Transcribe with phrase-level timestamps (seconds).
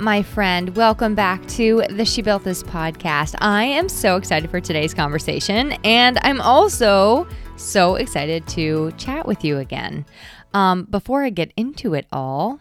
[0.00, 0.74] My friend.
[0.76, 3.34] Welcome back to the She Built This podcast.
[3.40, 9.44] I am so excited for today's conversation, and I'm also so excited to chat with
[9.44, 10.06] you again.
[10.54, 12.60] Um, before I get into it all,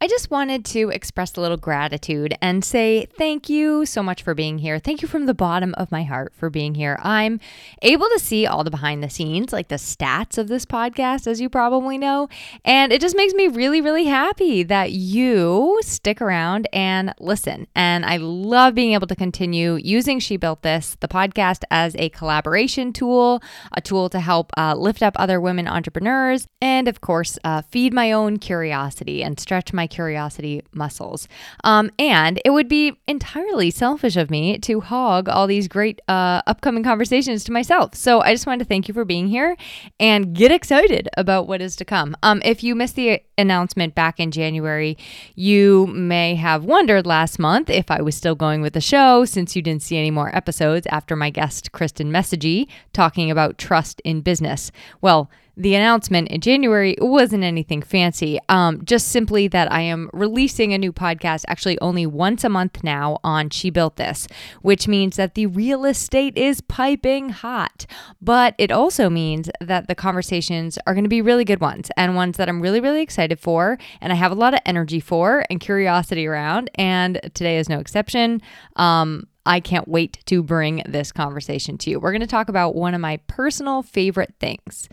[0.00, 4.34] I just wanted to express a little gratitude and say thank you so much for
[4.34, 4.78] being here.
[4.78, 6.98] Thank you from the bottom of my heart for being here.
[7.02, 7.40] I'm
[7.82, 11.40] able to see all the behind the scenes, like the stats of this podcast, as
[11.40, 12.28] you probably know.
[12.64, 17.66] And it just makes me really, really happy that you stick around and listen.
[17.74, 22.10] And I love being able to continue using She Built This, the podcast, as a
[22.10, 27.38] collaboration tool, a tool to help uh, lift up other women entrepreneurs, and of course,
[27.44, 31.28] uh, feed my own curiosity and stretch stretch my curiosity muscles.
[31.64, 36.42] Um, and it would be entirely selfish of me to hog all these great uh,
[36.46, 37.94] upcoming conversations to myself.
[37.94, 39.56] So I just wanted to thank you for being here
[40.00, 42.16] and get excited about what is to come.
[42.22, 44.96] Um, if you missed the announcement back in January,
[45.34, 49.54] you may have wondered last month if I was still going with the show since
[49.54, 54.20] you didn't see any more episodes after my guest, Kristen Messagey, talking about trust in
[54.20, 54.72] business.
[55.00, 60.74] Well, the announcement in January wasn't anything fancy, um, just simply that I am releasing
[60.74, 64.28] a new podcast actually only once a month now on She Built This,
[64.60, 67.86] which means that the real estate is piping hot.
[68.20, 72.14] But it also means that the conversations are going to be really good ones and
[72.14, 75.46] ones that I'm really, really excited for and I have a lot of energy for
[75.48, 76.70] and curiosity around.
[76.74, 78.42] And today is no exception.
[78.76, 82.00] Um, I can't wait to bring this conversation to you.
[82.00, 84.88] We're going to talk about one of my personal favorite things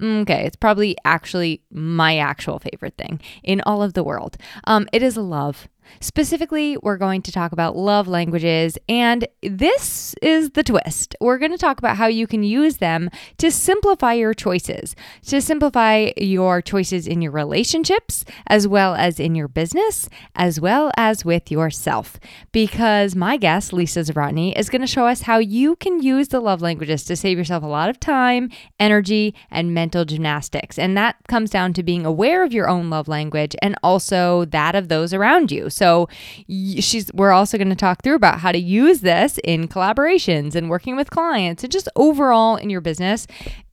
[0.00, 4.36] Okay, it's probably actually my actual favorite thing in all of the world.
[4.64, 5.68] Um, it is love.
[6.00, 11.14] Specifically, we're going to talk about love languages, and this is the twist.
[11.20, 14.94] We're going to talk about how you can use them to simplify your choices,
[15.26, 20.90] to simplify your choices in your relationships, as well as in your business, as well
[20.96, 22.18] as with yourself.
[22.52, 26.40] Because my guest, Lisa Zawrotny, is going to show us how you can use the
[26.40, 30.78] love languages to save yourself a lot of time, energy, and mental gymnastics.
[30.78, 34.74] And that comes down to being aware of your own love language and also that
[34.74, 35.70] of those around you.
[35.76, 36.08] So
[36.48, 40.70] she's we're also going to talk through about how to use this in collaborations and
[40.70, 43.26] working with clients and just overall in your business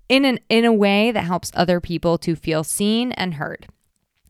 [0.10, 3.68] in an in a way that helps other people to feel seen and heard.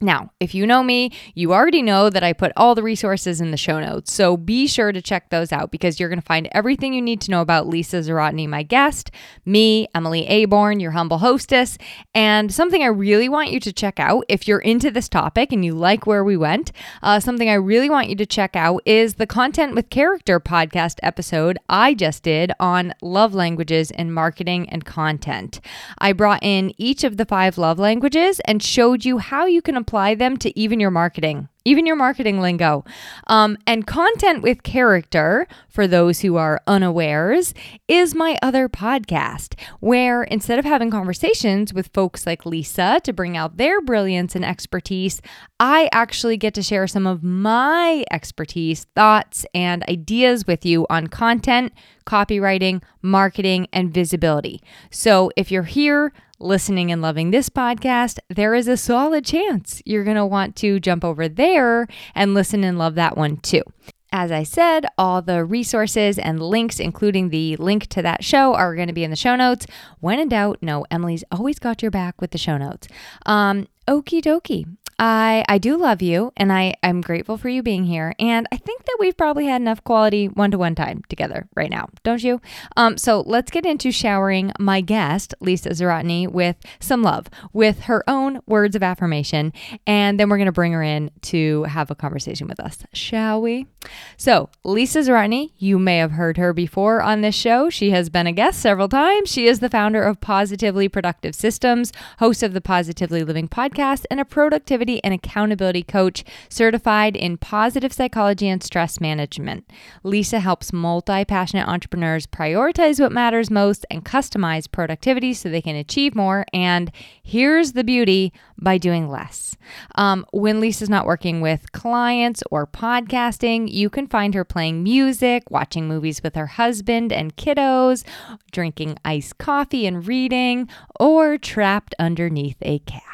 [0.02, 3.52] Now, if you know me, you already know that I put all the resources in
[3.52, 4.12] the show notes.
[4.12, 7.22] So be sure to check those out because you're going to find everything you need
[7.22, 9.12] to know about Lisa Zawrotny, my guest,
[9.46, 11.78] me, Emily Aborn, your humble hostess,
[12.14, 15.64] and something I really want you to check out if you're into this topic and
[15.64, 16.74] you like where we went.
[17.02, 21.00] Uh, something I really want you to check out is the Content with Character podcast
[21.02, 25.62] episode I just did on love languages in marketing and content.
[26.00, 29.78] I brought in each of the five love languages and showed you how you can
[29.84, 32.84] apply them to even your marketing, even your marketing lingo.
[33.28, 37.54] Um, and content with character, for those who are unawares,
[37.88, 43.36] is my other podcast, where instead of having conversations with folks like Lisa to bring
[43.36, 45.22] out their brilliance and expertise,
[45.60, 51.08] I actually get to share some of my expertise, thoughts, and ideas with you on
[51.08, 51.74] content,
[52.06, 54.62] copywriting, marketing, and visibility.
[54.90, 56.14] So if you're here,
[56.44, 60.80] listening and loving this podcast, there is a solid chance you're going to want to
[60.80, 63.64] jump over there and listen and love that one too.
[64.12, 68.76] As I said, all the resources and links, including the link to that show, are
[68.76, 69.66] going to be in the show notes.
[70.02, 72.88] When in doubt, no, Emily's always got your back with the show notes.
[73.26, 74.68] Um, okie dokie.
[75.06, 78.58] I I do love you and I I'm grateful for you being here and I
[78.58, 81.90] think that we've probably had enough quality one-to-one time together right now.
[82.04, 82.40] Don't you?
[82.78, 88.10] Um so let's get into showering my guest Lisa Zawrotny with some love with her
[88.10, 89.52] own words of affirmation
[89.86, 92.86] and then we're going to bring her in to have a conversation with us.
[92.94, 93.68] Shall we?
[94.16, 97.70] So, Lisa Zawrotny, you may have heard her before on this show.
[97.70, 99.30] She has been a guest several times.
[99.30, 104.22] She is the founder of Positively Productive Systems, host of the Positively Living podcast and
[104.22, 109.66] a productivity productivity and accountability coach certified in positive psychology and stress management.
[110.04, 115.76] Lisa helps multi passionate entrepreneurs prioritize what matters most and customize productivity so they can
[115.76, 116.46] achieve more.
[116.54, 116.92] And
[117.24, 119.56] here's the beauty by doing less.
[119.96, 125.50] Um, when Lisa's not working with clients or podcasting, you can find her playing music,
[125.50, 128.04] watching movies with her husband and kiddos,
[128.52, 130.70] drinking iced coffee and reading,
[131.00, 133.13] or trapped underneath a cat.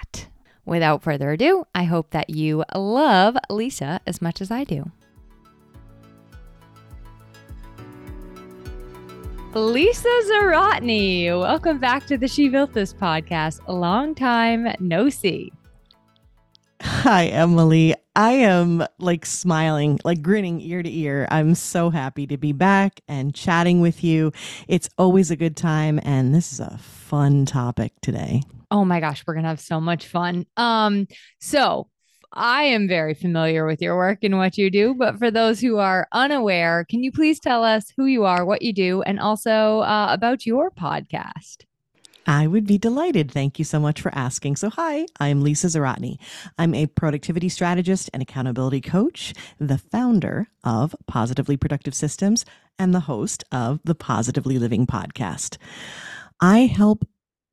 [0.70, 4.86] Without further ado, I hope that you love Lisa as much as I do.
[9.56, 13.68] Lisa Zawrotny, welcome back to the She Built This podcast.
[13.68, 15.52] Long time no see.
[16.82, 17.94] Hi, Emily.
[18.16, 21.28] I am like smiling, like grinning ear to ear.
[21.30, 24.32] I'm so happy to be back and chatting with you.
[24.68, 28.44] It's always a good time, and this is a fun topic today.
[28.72, 30.46] Oh my gosh, we're gonna have so much fun.
[30.56, 31.08] Um,
[31.40, 31.90] so
[32.32, 35.78] I am very familiar with your work and what you do, but for those who
[35.78, 39.80] are unaware, can you please tell us who you are, what you do, and also
[39.80, 41.66] uh, about your podcast?
[42.30, 43.32] I would be delighted.
[43.32, 44.58] Thank you so much for asking.
[44.58, 46.18] So, hi, I'm Lisa Zawrotny.
[46.60, 52.46] I'm a productivity strategist and accountability coach, the founder of Positively Productive Systems,
[52.78, 55.58] and the host of the Positively Living podcast.
[56.40, 57.04] I help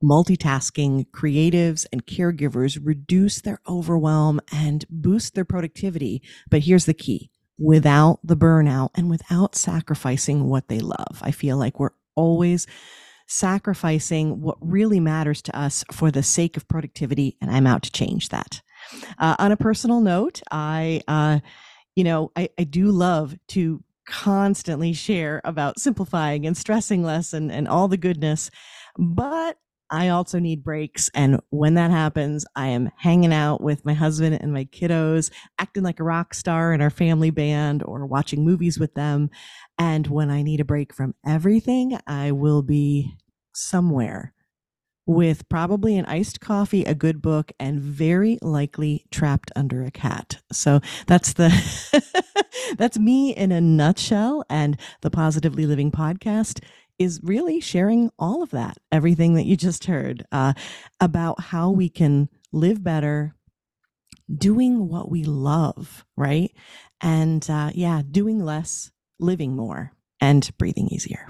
[0.03, 6.21] multitasking creatives and caregivers reduce their overwhelm and boost their productivity.
[6.51, 11.19] But here's the key without the burnout and without sacrificing what they love.
[11.23, 12.67] I feel like we're always
[13.27, 17.91] sacrificing what really matters to us for the sake of productivity, and I'm out to
[17.91, 18.61] change that.
[19.19, 21.39] Uh, on a personal note, I, uh,
[21.95, 27.51] you know, I, I do love to constantly share about simplifying and stressing less and,
[27.51, 28.49] and all the goodness.
[28.97, 29.57] But
[29.89, 31.09] I also need breaks.
[31.13, 35.83] And when that happens, I am hanging out with my husband and my kiddos, acting
[35.83, 39.29] like a rock star in our family band or watching movies with them.
[39.77, 43.15] And when I need a break from everything, I will be
[43.53, 44.33] somewhere
[45.07, 50.41] with probably an iced coffee, a good book, and very likely trapped under a cat.
[50.51, 52.03] So that's the
[52.77, 54.43] that's me in a nutshell.
[54.49, 56.61] And the Positively Living podcast
[56.99, 60.53] is really sharing all of that, everything that you just heard uh,
[60.99, 63.35] about how we can live better,
[64.33, 66.51] doing what we love, right?
[67.01, 71.29] And uh, yeah, doing less, living more, and breathing easier.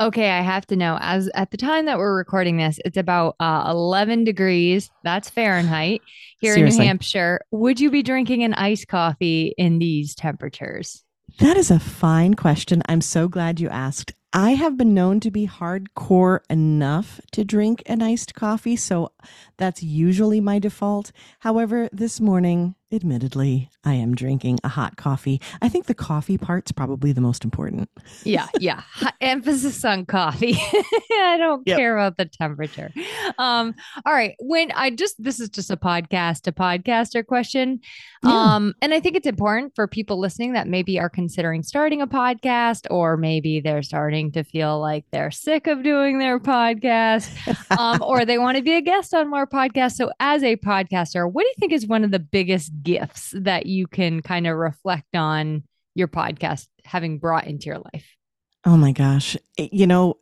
[0.00, 0.96] Okay, I have to know.
[1.00, 4.90] As at the time that we're recording this, it's about uh, 11 degrees.
[5.02, 6.02] That's Fahrenheit
[6.38, 6.76] here Seriously.
[6.76, 7.40] in New Hampshire.
[7.50, 11.02] Would you be drinking an iced coffee in these temperatures?
[11.40, 12.82] That is a fine question.
[12.88, 14.12] I'm so glad you asked.
[14.32, 19.12] I have been known to be hardcore enough to drink an iced coffee, so
[19.56, 21.12] that's usually my default.
[21.40, 25.40] However, this morning, admittedly, I am drinking a hot coffee.
[25.60, 27.90] I think the coffee part's probably the most important.
[28.24, 28.82] Yeah, yeah.
[29.20, 30.54] Emphasis on coffee.
[31.12, 31.76] I don't yep.
[31.76, 32.92] care about the temperature.
[33.38, 33.74] Um,
[34.06, 34.34] all right.
[34.40, 37.80] When I just this is just a podcast, a podcaster question.
[38.24, 38.30] Yeah.
[38.30, 42.06] Um, and I think it's important for people listening that maybe are considering starting a
[42.06, 47.28] podcast or maybe they're starting to feel like they're sick of doing their podcast.
[47.78, 49.96] um, or they want to be a guest on more podcasts.
[49.96, 53.66] So as a podcaster, what do you think is one of the biggest gifts that
[53.66, 55.64] you can kind of reflect on
[55.94, 58.06] your podcast having brought into your life?
[58.64, 59.36] Oh my gosh.
[59.56, 60.18] You know,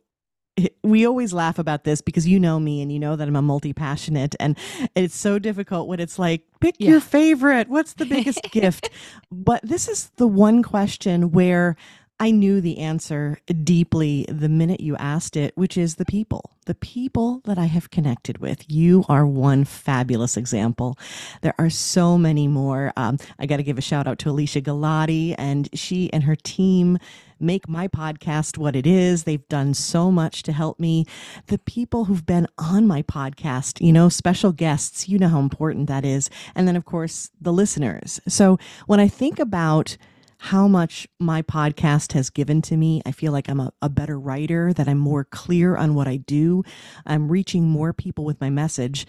[0.83, 3.41] we always laugh about this because you know me and you know that I'm a
[3.41, 4.57] multi passionate, and
[4.95, 6.91] it's so difficult when it's like, pick yeah.
[6.91, 7.69] your favorite.
[7.69, 8.89] What's the biggest gift?
[9.31, 11.75] But this is the one question where
[12.19, 16.73] I knew the answer deeply the minute you asked it, which is the people, the
[16.73, 18.63] people that I have connected with.
[18.67, 20.97] You are one fabulous example.
[21.41, 22.91] There are so many more.
[22.97, 26.35] Um, I got to give a shout out to Alicia Galati, and she and her
[26.35, 26.97] team
[27.39, 29.23] make my podcast what it is.
[29.23, 31.05] They've done so much to help me.
[31.47, 35.85] The people who've been on my podcast, you know, special guests, you know how important
[35.85, 36.31] that is.
[36.55, 38.19] And then, of course, the listeners.
[38.27, 38.57] So
[38.87, 39.97] when I think about
[40.39, 43.01] how much my podcast has given to me.
[43.05, 46.17] I feel like I'm a, a, better writer, that I'm more clear on what I
[46.17, 46.63] do.
[47.05, 49.07] I'm reaching more people with my message.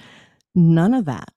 [0.55, 1.29] None of that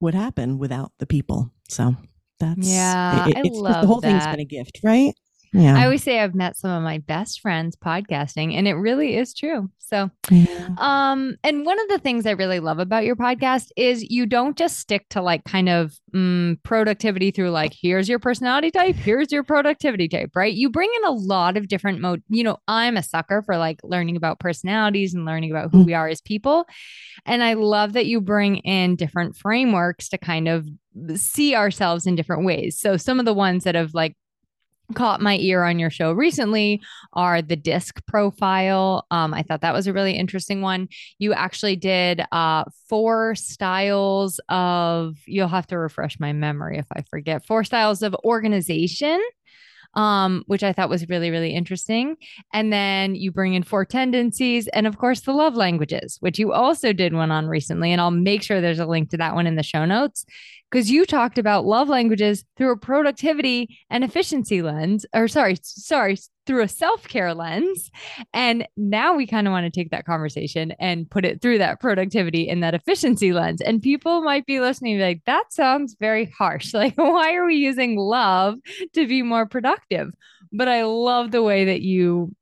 [0.00, 1.50] would happen without the people.
[1.68, 1.96] So
[2.40, 4.08] that's yeah, it, it, I love the whole that.
[4.08, 5.14] thing's been a gift, right?
[5.52, 5.78] Yeah.
[5.78, 9.34] I always say I've met some of my best friends podcasting and it really is
[9.34, 9.70] true.
[9.78, 10.68] So, yeah.
[10.76, 14.56] um, and one of the things I really love about your podcast is you don't
[14.56, 19.32] just stick to like kind of um, productivity through like, here's your personality type, here's
[19.32, 20.52] your productivity type, right?
[20.52, 22.22] You bring in a lot of different mode.
[22.28, 25.86] You know, I'm a sucker for like learning about personalities and learning about who mm-hmm.
[25.86, 26.66] we are as people.
[27.24, 30.68] And I love that you bring in different frameworks to kind of
[31.14, 32.78] see ourselves in different ways.
[32.78, 34.16] So some of the ones that have like
[34.94, 36.80] caught my ear on your show recently
[37.12, 39.06] are the disc profile.
[39.10, 40.88] Um, I thought that was a really interesting one.
[41.18, 47.02] You actually did uh, four styles of, you'll have to refresh my memory if I
[47.02, 49.20] forget, four styles of organization.
[49.94, 52.16] Um, which I thought was really, really interesting.
[52.52, 56.52] And then you bring in four tendencies and, of course, the love languages, which you
[56.52, 57.92] also did one on recently.
[57.92, 60.24] And I'll make sure there's a link to that one in the show notes
[60.70, 66.18] because you talked about love languages through a productivity and efficiency lens, or sorry, sorry,
[66.48, 67.92] through a self care lens.
[68.32, 71.78] And now we kind of want to take that conversation and put it through that
[71.78, 73.60] productivity and that efficiency lens.
[73.60, 76.74] And people might be listening like, that sounds very harsh.
[76.78, 78.54] Like, why are we using love
[78.94, 80.12] to be more productive?
[80.52, 82.34] But I love the way that you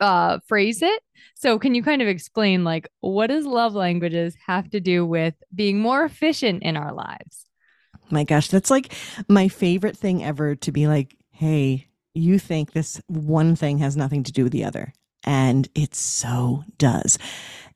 [0.00, 1.02] uh, phrase it.
[1.34, 5.34] So, can you kind of explain, like, what does love languages have to do with
[5.54, 7.46] being more efficient in our lives?
[8.10, 8.92] My gosh, that's like
[9.28, 14.22] my favorite thing ever to be like, hey, you think this one thing has nothing
[14.24, 14.92] to do with the other.
[15.24, 17.18] And it so does.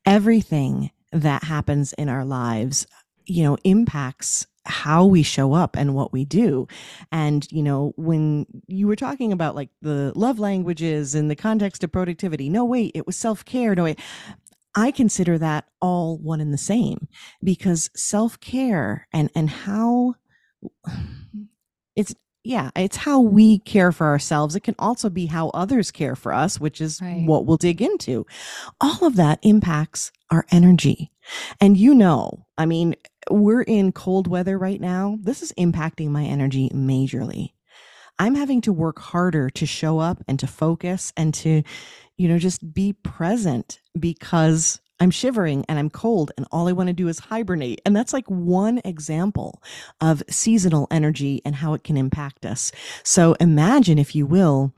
[0.06, 2.86] Everything that happens in our lives,
[3.26, 6.66] you know, impacts how we show up and what we do.
[7.10, 11.82] And, you know, when you were talking about like the love languages in the context
[11.82, 13.74] of productivity, no, wait, it was self care.
[13.74, 13.98] No, wait.
[14.74, 17.08] I consider that all one and the same
[17.42, 20.14] because self care and, and how
[21.96, 24.56] it's yeah, it's how we care for ourselves.
[24.56, 27.24] It can also be how others care for us, which is right.
[27.24, 28.26] what we'll dig into.
[28.80, 31.12] All of that impacts our energy.
[31.60, 32.96] And you know, I mean,
[33.30, 35.18] we're in cold weather right now.
[35.20, 37.52] This is impacting my energy majorly.
[38.18, 41.62] I'm having to work harder to show up and to focus and to,
[42.16, 46.86] you know, just be present because I'm shivering and I'm cold and all I want
[46.86, 47.80] to do is hibernate.
[47.84, 49.60] And that's like one example
[50.00, 52.70] of seasonal energy and how it can impact us.
[53.02, 54.72] So imagine, if you will,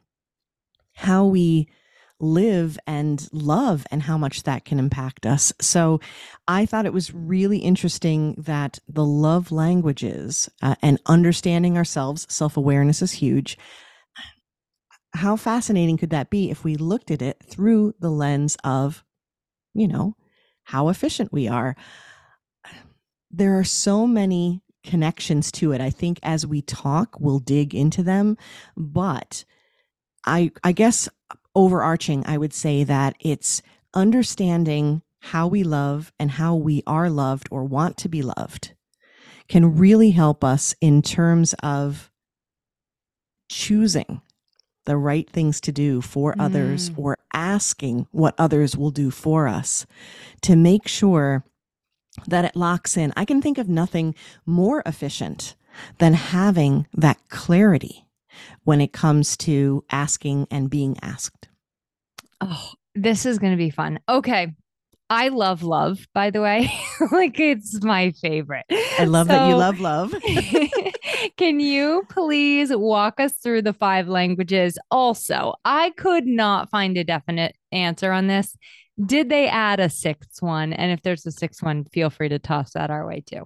[0.95, 1.69] how we
[2.21, 5.53] live and love and how much that can impact us.
[5.61, 6.01] So
[6.49, 12.57] I thought it was really interesting that the love languages uh, and understanding ourselves, self
[12.57, 13.59] awareness is huge.
[15.13, 19.05] How fascinating could that be if we looked at it through the lens of
[19.75, 20.17] you know,
[20.65, 21.77] how efficient we are.
[23.31, 25.81] There are so many connections to it.
[25.81, 28.37] I think as we talk, we'll dig into them.
[28.77, 29.45] But
[30.27, 31.09] I, I guess
[31.55, 33.63] overarching, I would say that it's
[33.95, 38.75] understanding how we love and how we are loved or want to be loved
[39.49, 42.11] can really help us in terms of
[43.49, 44.21] choosing
[44.85, 46.45] the right things to do for mm.
[46.45, 49.87] others or asking what others will do for us
[50.43, 51.45] to make sure
[52.27, 53.13] that it locks in.
[53.17, 54.15] I can think of nothing
[54.47, 55.57] more efficient
[55.99, 58.07] than having that clarity
[58.65, 61.49] when it comes to asking and being asked.
[62.41, 64.01] Oh, this is going to be fun.
[64.09, 64.55] Okay.
[65.11, 66.73] I love love, by the way.
[67.13, 68.65] like it's my favorite.
[68.99, 70.15] I love so, that you love love.
[71.37, 74.79] can you please walk us through the five languages?
[74.91, 78.57] Also, I could not find a definite answer on this.
[79.05, 80.73] Did they add a sixth one?
[80.73, 83.45] And if there's a sixth one, feel free to toss that our way too.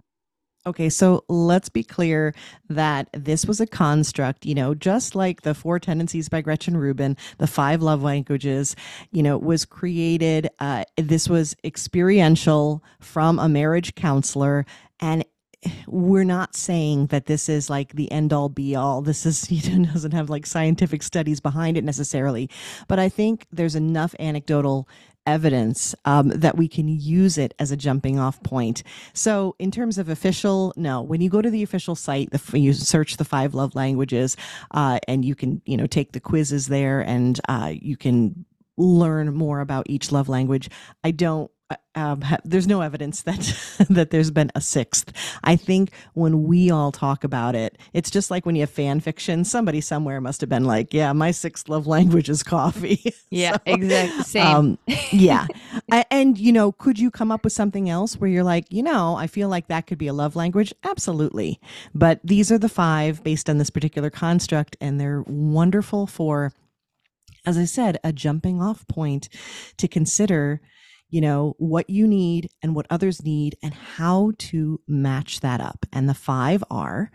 [0.66, 2.34] Okay, so let's be clear
[2.68, 7.16] that this was a construct, you know, just like the Four Tendencies by Gretchen Rubin,
[7.38, 8.76] the five love languages,
[9.10, 10.50] you know, was created.
[10.58, 14.66] Uh, this was experiential from a marriage counselor.
[15.00, 15.24] And
[15.86, 19.02] we're not saying that this is like the end all be all.
[19.02, 22.48] This is, you know, doesn't have like scientific studies behind it necessarily.
[22.86, 24.88] But I think there's enough anecdotal
[25.26, 28.82] evidence um, that we can use it as a jumping off point.
[29.12, 31.02] So, in terms of official, no.
[31.02, 34.36] When you go to the official site, the, you search the five love languages,
[34.70, 38.46] uh, and you can, you know, take the quizzes there, and uh, you can
[38.78, 40.70] learn more about each love language.
[41.04, 41.50] I don't
[41.94, 43.54] um, ha- there's no evidence that
[43.90, 45.12] that there's been a sixth.
[45.44, 49.00] I think when we all talk about it, it's just like when you have fan
[49.00, 49.44] fiction.
[49.44, 53.60] Somebody somewhere must have been like, "Yeah, my sixth love language is coffee." Yeah, so,
[53.66, 54.24] exactly.
[54.24, 54.56] Same.
[54.56, 54.78] Um,
[55.12, 55.46] yeah,
[56.10, 59.16] and you know, could you come up with something else where you're like, you know,
[59.16, 60.72] I feel like that could be a love language?
[60.82, 61.60] Absolutely.
[61.94, 66.52] But these are the five based on this particular construct, and they're wonderful for,
[67.44, 69.28] as I said, a jumping off point
[69.76, 70.62] to consider
[71.10, 75.86] you know, what you need and what others need and how to match that up.
[75.92, 77.10] And the five are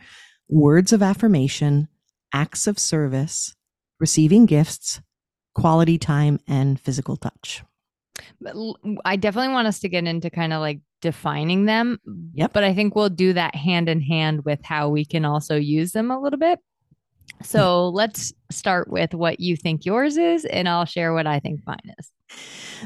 [0.48, 1.88] words of affirmation,
[2.34, 3.56] acts of service,
[4.00, 5.02] receiving gifts,
[5.54, 7.64] quality time, and physical touch.
[9.06, 12.00] I definitely want us to get into kind of like defining them.
[12.34, 12.54] Yep.
[12.54, 15.92] But I think we'll do that hand in hand with how we can also use
[15.92, 16.60] them a little bit.
[17.42, 21.62] So let's start with what you think yours is, and I'll share what I think
[21.66, 22.12] mine is.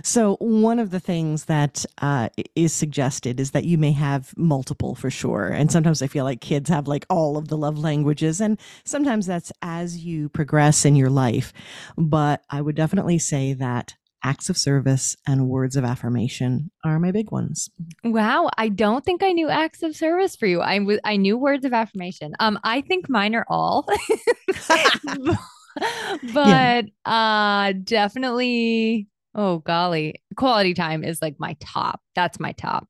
[0.04, 4.96] So, one of the things that uh, is suggested is that you may have multiple
[4.96, 5.48] for sure.
[5.48, 9.26] And sometimes I feel like kids have like all of the love languages, and sometimes
[9.26, 11.54] that's as you progress in your life.
[11.98, 17.12] But I would definitely say that acts of service and words of affirmation are my
[17.12, 17.70] big ones.
[18.04, 20.62] Wow, I don't think I knew acts of service for you.
[20.62, 22.34] I w- I knew words of affirmation.
[22.40, 23.86] Um, I think mine are all,
[24.68, 25.38] but
[26.34, 26.82] yeah.
[27.06, 29.08] uh, definitely.
[29.36, 32.02] Oh golly, quality time is like my top.
[32.16, 32.88] That's my top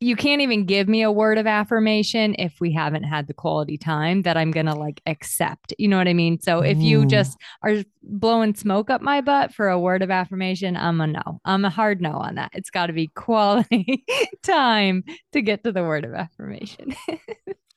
[0.00, 3.76] you can't even give me a word of affirmation if we haven't had the quality
[3.76, 5.74] time that I'm going to like accept.
[5.76, 6.40] You know what I mean?
[6.40, 7.10] So if you mm.
[7.10, 11.40] just are blowing smoke up my butt for a word of affirmation, I'm a no.
[11.44, 12.50] I'm a hard no on that.
[12.54, 14.04] It's got to be quality
[14.42, 15.02] time
[15.32, 16.94] to get to the word of affirmation.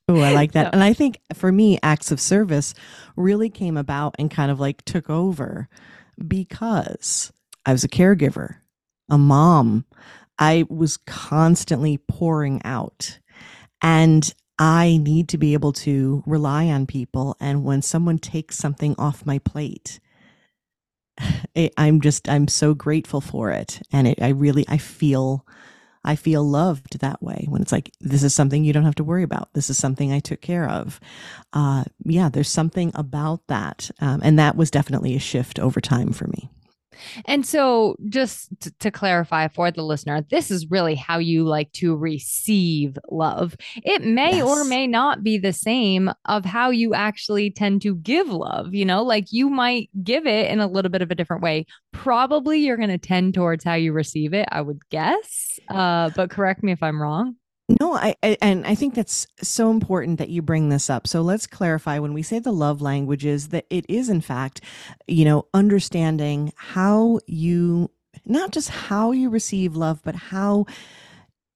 [0.09, 0.65] Oh, I like that.
[0.65, 0.69] So.
[0.73, 2.73] And I think for me, acts of service
[3.15, 5.69] really came about and kind of like took over
[6.27, 7.31] because
[7.65, 8.55] I was a caregiver,
[9.09, 9.85] a mom,
[10.41, 13.19] I was constantly pouring out.
[13.81, 17.37] And I need to be able to rely on people.
[17.39, 19.99] And when someone takes something off my plate,
[21.77, 23.81] I'm just, I'm so grateful for it.
[23.91, 25.45] And it, I really, I feel,
[26.03, 29.03] I feel loved that way when it's like, this is something you don't have to
[29.03, 29.53] worry about.
[29.53, 30.99] This is something I took care of.
[31.53, 33.91] Uh, yeah, there's something about that.
[33.99, 36.49] Um, and that was definitely a shift over time for me.
[37.25, 41.71] And so, just t- to clarify for the listener, this is really how you like
[41.73, 43.55] to receive love.
[43.77, 44.45] It may yes.
[44.45, 48.73] or may not be the same of how you actually tend to give love.
[48.73, 51.65] You know, like you might give it in a little bit of a different way.
[51.91, 55.59] Probably you're going to tend towards how you receive it, I would guess.
[55.69, 57.35] Uh, but correct me if I'm wrong.
[57.79, 61.07] No, I, I, and I think that's so important that you bring this up.
[61.07, 64.61] So let's clarify when we say the love languages that it is in fact,
[65.07, 67.91] you know, understanding how you
[68.25, 70.65] not just how you receive love, but how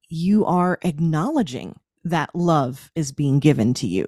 [0.08, 4.06] you are acknowledging that love is being given to you.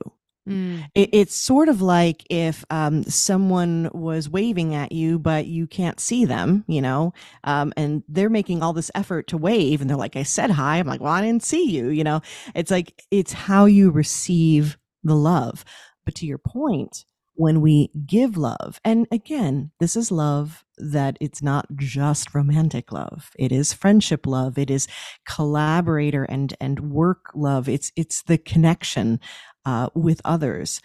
[0.48, 0.88] Mm.
[0.94, 6.00] It, it's sort of like if um, someone was waving at you, but you can't
[6.00, 7.12] see them, you know,
[7.44, 10.78] um, and they're making all this effort to wave, and they're like, I said hi.
[10.78, 12.20] I'm like, well, I didn't see you, you know.
[12.54, 15.64] It's like, it's how you receive the love.
[16.04, 21.42] But to your point, when we give love, and again, this is love that it's
[21.42, 24.86] not just romantic love it is friendship love it is
[25.26, 29.20] collaborator and and work love it's it's the connection
[29.68, 30.80] uh, with others,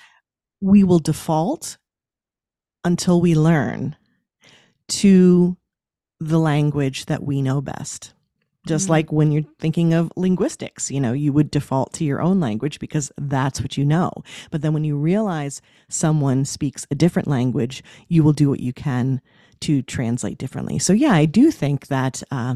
[0.59, 1.77] we will default
[2.83, 3.95] until we learn
[4.89, 5.55] to
[6.19, 8.13] the language that we know best.
[8.67, 8.91] Just mm-hmm.
[8.91, 12.79] like when you're thinking of linguistics, you know, you would default to your own language
[12.79, 14.11] because that's what you know.
[14.51, 18.73] But then when you realize someone speaks a different language, you will do what you
[18.73, 19.21] can
[19.61, 20.77] to translate differently.
[20.77, 22.55] So, yeah, I do think that uh,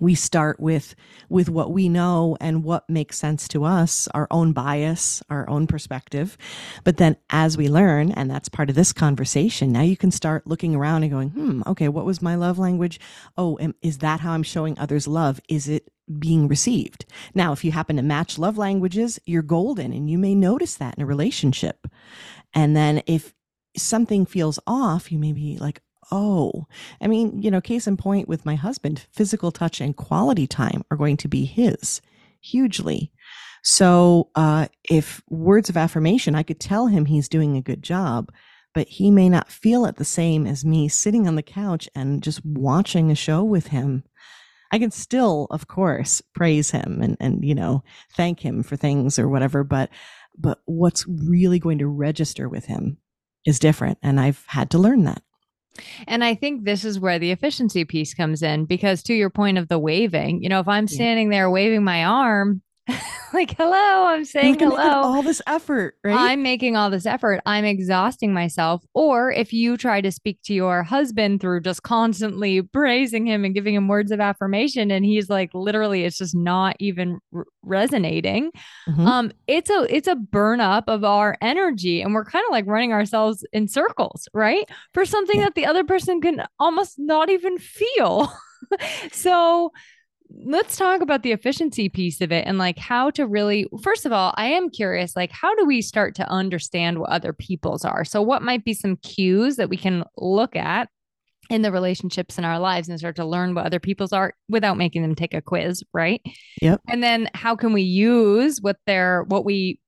[0.00, 0.94] we start with
[1.28, 5.66] with what we know and what makes sense to us our own bias our own
[5.66, 6.36] perspective.
[6.84, 10.46] But then as we learn and that's part of this conversation now you can start
[10.46, 13.00] looking around and going hmm okay what was my love language?
[13.36, 15.40] Oh is that how i'm showing others love?
[15.48, 17.06] Is it being received?
[17.34, 20.96] Now if you happen to match love languages you're golden and you may notice that
[20.96, 21.86] in a relationship.
[22.54, 23.34] And then if
[23.76, 26.66] something feels off you may be like oh,
[27.00, 30.84] I mean, you know, case in point with my husband, physical touch and quality time
[30.90, 32.00] are going to be his
[32.40, 33.12] hugely.
[33.62, 38.32] So, uh, if words of affirmation, I could tell him he's doing a good job,
[38.74, 42.22] but he may not feel it the same as me sitting on the couch and
[42.22, 44.02] just watching a show with him.
[44.72, 47.84] I can still, of course, praise him and, and, you know,
[48.16, 49.90] thank him for things or whatever, but,
[50.36, 52.96] but what's really going to register with him
[53.44, 53.98] is different.
[54.02, 55.22] And I've had to learn that.
[56.06, 59.58] And I think this is where the efficiency piece comes in because to your point
[59.58, 62.62] of the waving, you know, if I'm standing there waving my arm,
[63.32, 64.76] like hello i'm saying hello.
[64.76, 66.32] all this effort right?
[66.32, 67.40] I'm making all this effort.
[67.46, 68.84] I'm exhausting myself.
[68.94, 73.54] Or if you try to speak to your husband through just constantly praising him and
[73.54, 78.50] giving him words of affirmation and he's like literally it's just not even r- resonating
[78.88, 79.06] mm-hmm.
[79.06, 82.66] um it's a it's a burn up of our energy and we're kind of like
[82.66, 84.68] running ourselves in circles right?
[84.92, 85.46] For something yeah.
[85.46, 88.32] that the other person can almost not even feel.
[89.10, 89.72] So
[90.44, 94.12] let's talk about the efficiency piece of it and like how to really first of
[94.12, 98.04] all i am curious like how do we start to understand what other people's are
[98.04, 100.88] so what might be some cues that we can look at
[101.52, 104.78] in the relationships in our lives and start to learn what other people's are without
[104.78, 106.22] making them take a quiz, right?
[106.62, 106.80] Yep.
[106.88, 109.78] And then how can we use what their what we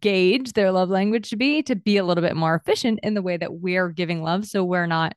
[0.00, 3.22] gauge their love language to be to be a little bit more efficient in the
[3.22, 5.14] way that we're giving love so we're not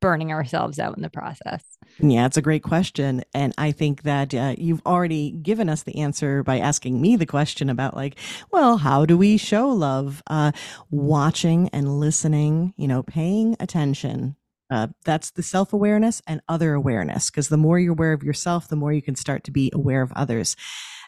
[0.00, 1.64] burning ourselves out in the process?
[1.98, 3.22] Yeah, it's a great question.
[3.32, 7.26] And I think that uh, you've already given us the answer by asking me the
[7.26, 8.16] question about, like,
[8.50, 10.22] well, how do we show love?
[10.28, 10.52] Uh,
[10.90, 14.36] watching and listening, you know, paying attention
[14.70, 18.68] uh, that's the self awareness and other awareness, because the more you're aware of yourself,
[18.68, 20.56] the more you can start to be aware of others.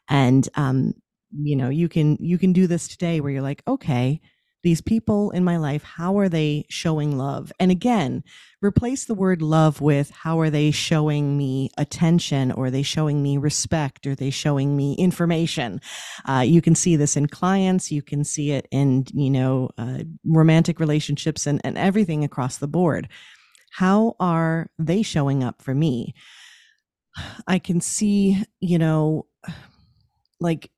[0.09, 0.95] And, um,
[1.33, 4.21] you know, you can, you can do this today where you're like, okay,
[4.67, 7.53] these people in my life, how are they showing love?
[7.59, 8.25] And again,
[8.61, 13.23] replace the word love with how are they showing me attention or are they showing
[13.23, 15.81] me respect or are they showing me information?
[16.29, 20.01] Uh, you can see this in clients, you can see it in, you know, uh,
[20.27, 23.09] romantic relationships and, and everything across the board
[23.77, 26.15] how are they showing up for me?
[27.47, 29.27] I can see, you know,
[30.41, 30.71] like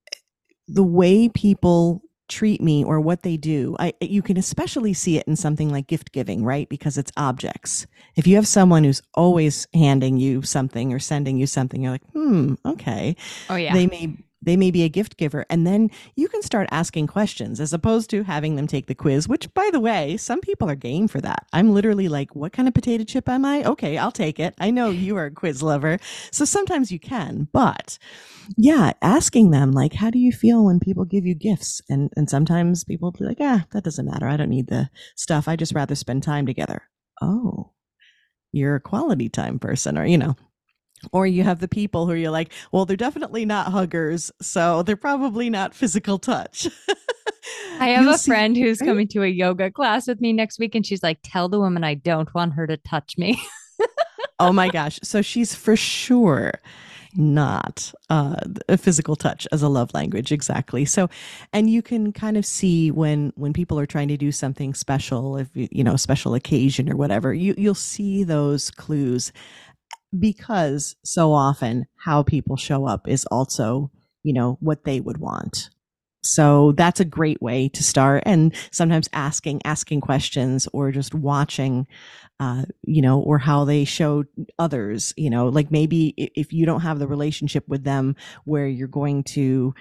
[0.66, 3.76] the way people treat me or what they do.
[3.78, 6.68] I you can especially see it in something like gift giving, right?
[6.68, 7.86] Because it's objects.
[8.16, 12.10] If you have someone who's always handing you something or sending you something, you're like,
[12.12, 13.16] "Hmm, okay."
[13.50, 13.74] Oh yeah.
[13.74, 17.60] They may they may be a gift giver and then you can start asking questions
[17.60, 20.74] as opposed to having them take the quiz which by the way some people are
[20.74, 21.46] game for that.
[21.52, 23.64] I'm literally like what kind of potato chip am i?
[23.64, 24.54] Okay i'll take it.
[24.58, 25.98] I know you are a quiz lover.
[26.30, 27.98] So sometimes you can but
[28.56, 31.80] yeah asking them like how do you feel when people give you gifts?
[31.88, 34.28] And and sometimes people be like ah that doesn't matter.
[34.28, 35.48] I don't need the stuff.
[35.48, 36.82] I just rather spend time together.
[37.20, 37.72] Oh
[38.52, 40.34] you're a quality time person or you know
[41.12, 44.96] or you have the people who you're like, well, they're definitely not huggers, so they're
[44.96, 46.68] probably not physical touch.
[47.80, 48.86] I have You'll a see, friend who's right?
[48.86, 51.84] coming to a yoga class with me next week, and she's like, tell the woman
[51.84, 53.40] I don't want her to touch me.
[54.38, 54.98] oh my gosh.
[55.02, 56.52] So she's for sure
[57.14, 58.36] not uh,
[58.68, 61.08] a physical touch as a love language exactly so
[61.52, 65.36] and you can kind of see when when people are trying to do something special
[65.36, 69.32] if you, you know a special occasion or whatever you you'll see those clues
[70.16, 73.90] because so often how people show up is also,
[74.22, 75.70] you know, what they would want.
[76.22, 78.24] So that's a great way to start.
[78.26, 81.86] And sometimes asking, asking questions or just watching,
[82.40, 84.24] uh, you know, or how they show
[84.58, 88.88] others, you know, like maybe if you don't have the relationship with them where you're
[88.88, 89.74] going to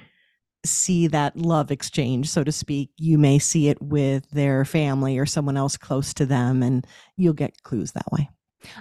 [0.66, 5.26] see that love exchange, so to speak, you may see it with their family or
[5.26, 6.86] someone else close to them and
[7.16, 8.30] you'll get clues that way.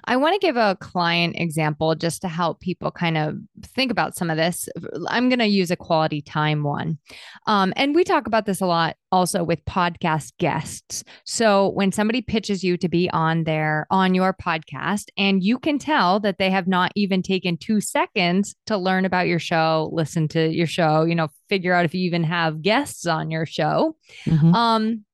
[0.04, 4.16] I want to give a client example just to help people kind of think about
[4.16, 4.68] some of this.
[5.08, 6.98] I'm going to use a quality time one.
[7.46, 11.04] Um, and we talk about this a lot also with podcast guests.
[11.24, 15.78] So when somebody pitches you to be on their on your podcast and you can
[15.78, 20.28] tell that they have not even taken 2 seconds to learn about your show, listen
[20.28, 23.96] to your show, you know, figure out if you even have guests on your show.
[24.26, 24.54] Mm-hmm.
[24.54, 25.05] Um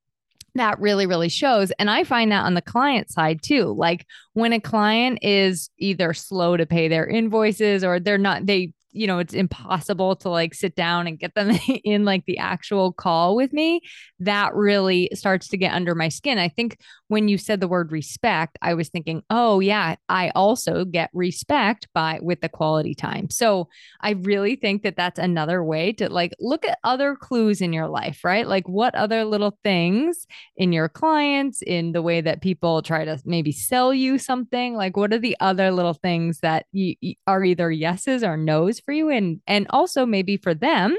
[0.55, 1.71] that really really shows.
[1.79, 6.13] And i find that on the client side too like when a client is either
[6.13, 10.53] slow to pay their invoices or they're not they you know it's impossible to like
[10.53, 11.51] sit down and get them
[11.83, 13.81] in like the actual call with me
[14.19, 16.37] that really starts to get under my skin.
[16.37, 20.83] I think when you said the word respect i was thinking oh yeah i also
[20.83, 23.29] get respect by with the quality time.
[23.29, 23.67] So
[24.01, 27.87] i really think that that's another way to like look at other clues in your
[27.87, 28.47] life right?
[28.47, 30.25] Like what other little things
[30.57, 34.95] in your clients in the way that people try to maybe sell you something like
[34.95, 36.95] what are the other little things that you,
[37.27, 40.95] are either yeses or nos for you and and also maybe for them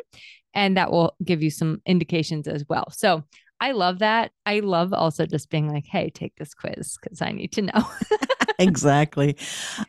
[0.54, 2.90] and that will give you some indications as well.
[2.90, 3.24] So
[3.60, 4.32] i love that.
[4.44, 7.72] I love also just being like hey take this quiz because i need to know
[8.58, 9.36] exactly.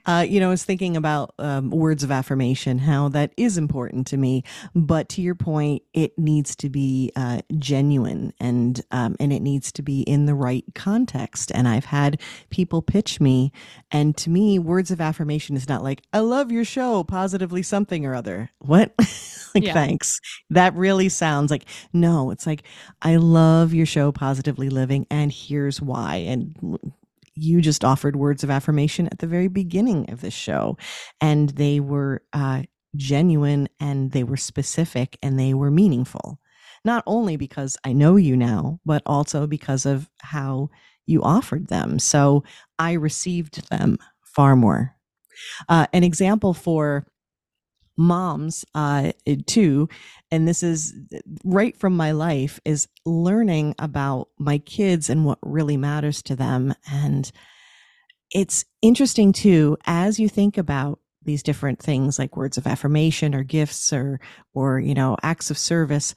[0.06, 4.08] Uh, you know, I was thinking about um, words of affirmation, how that is important
[4.08, 4.44] to me.
[4.74, 9.72] But to your point, it needs to be uh, genuine and um, and it needs
[9.74, 11.52] to be in the right context.
[11.54, 13.52] And I've had people pitch me,
[13.92, 18.06] and to me, words of affirmation is not like "I love your show," positively something
[18.06, 18.52] or other.
[18.60, 18.94] What?
[19.56, 19.74] like, yeah.
[19.74, 20.20] thanks.
[20.50, 22.32] That really sounds like no.
[22.32, 22.64] It's like
[23.02, 26.16] I love your show, positively living, and here's why.
[26.16, 26.80] And
[27.36, 30.78] you just offered words of affirmation at the very beginning of this show,
[31.22, 32.64] and they were uh,
[32.96, 36.40] genuine and they were specific and they were meaningful.
[36.84, 40.70] Not only because I know you now, but also because of how
[41.06, 42.00] you offered them.
[42.00, 42.44] So
[42.80, 44.96] I received them far more.
[45.68, 47.08] Uh, an example for
[47.98, 49.12] moms uh,
[49.46, 49.88] too
[50.32, 50.94] and this is
[51.44, 56.74] right from my life is learning about my kids and what really matters to them
[56.92, 57.32] and
[58.36, 63.44] it's interesting too, as you think about these different things like words of affirmation or
[63.44, 64.20] gifts or,
[64.54, 66.14] or, you know, acts of service,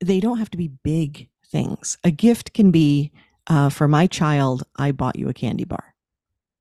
[0.00, 1.98] they don't have to be big things.
[2.04, 3.12] A gift can be,
[3.48, 5.94] uh, for my child, I bought you a candy bar,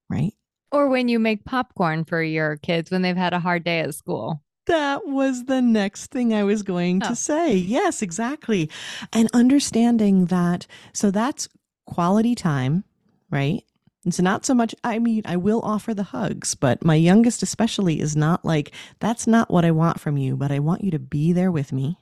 [0.09, 0.33] right?
[0.71, 3.93] Or when you make popcorn for your kids when they've had a hard day at
[3.95, 4.41] school.
[4.67, 7.09] That was the next thing I was going Oh.
[7.09, 7.55] to say.
[7.55, 8.69] Yes, exactly.
[9.11, 11.49] And understanding that, so that's
[11.87, 12.83] quality time,
[13.29, 13.63] right?
[14.05, 17.99] It's not so much, I mean, I will offer the hugs, but my youngest especially
[17.99, 20.99] is not like, that's not what I want from you, but I want you to
[20.99, 21.99] be there with me.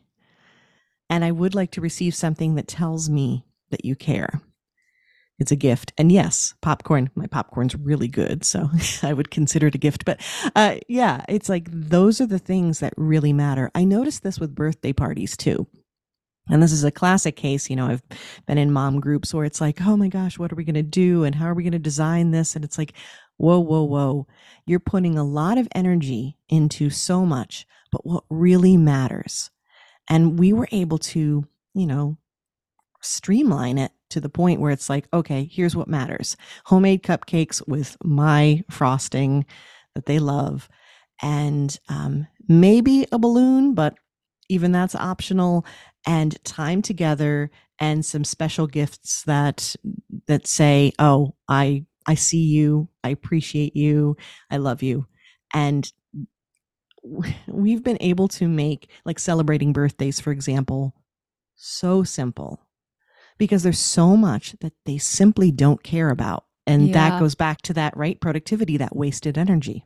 [1.09, 4.41] And I would like to receive something that tells me that you care.
[5.39, 5.93] It's a gift.
[5.97, 8.43] And yes, popcorn, my popcorn's really good.
[8.43, 8.69] So
[9.03, 10.05] I would consider it a gift.
[10.05, 10.21] But
[10.55, 13.71] uh, yeah, it's like those are the things that really matter.
[13.73, 15.67] I noticed this with birthday parties too.
[16.49, 18.01] And this is a classic case, you know, I've
[18.47, 20.81] been in mom groups where it's like, oh my gosh, what are we going to
[20.83, 21.23] do?
[21.23, 22.55] And how are we going to design this?
[22.55, 22.93] And it's like,
[23.37, 24.27] whoa, whoa, whoa.
[24.65, 29.51] You're putting a lot of energy into so much, but what really matters.
[30.09, 32.17] And we were able to, you know,
[33.01, 36.35] streamline it to the point where it's like, okay, here's what matters.
[36.65, 39.45] Homemade cupcakes with my frosting
[39.95, 40.69] that they love,
[41.21, 43.95] and um, maybe a balloon, but
[44.49, 45.65] even that's optional,
[46.05, 49.75] and time together and some special gifts that
[50.27, 54.17] that say, oh, I I see you, I appreciate you,
[54.49, 55.05] I love you.
[55.53, 55.91] And
[57.47, 60.93] we've been able to make like celebrating birthdays, for example,
[61.55, 62.59] so simple
[63.39, 66.45] because there's so much that they simply don't care about.
[66.67, 66.93] And Yeah.
[67.09, 68.21] that goes back to that, right?
[68.21, 69.83] Productivity, that wasted energy.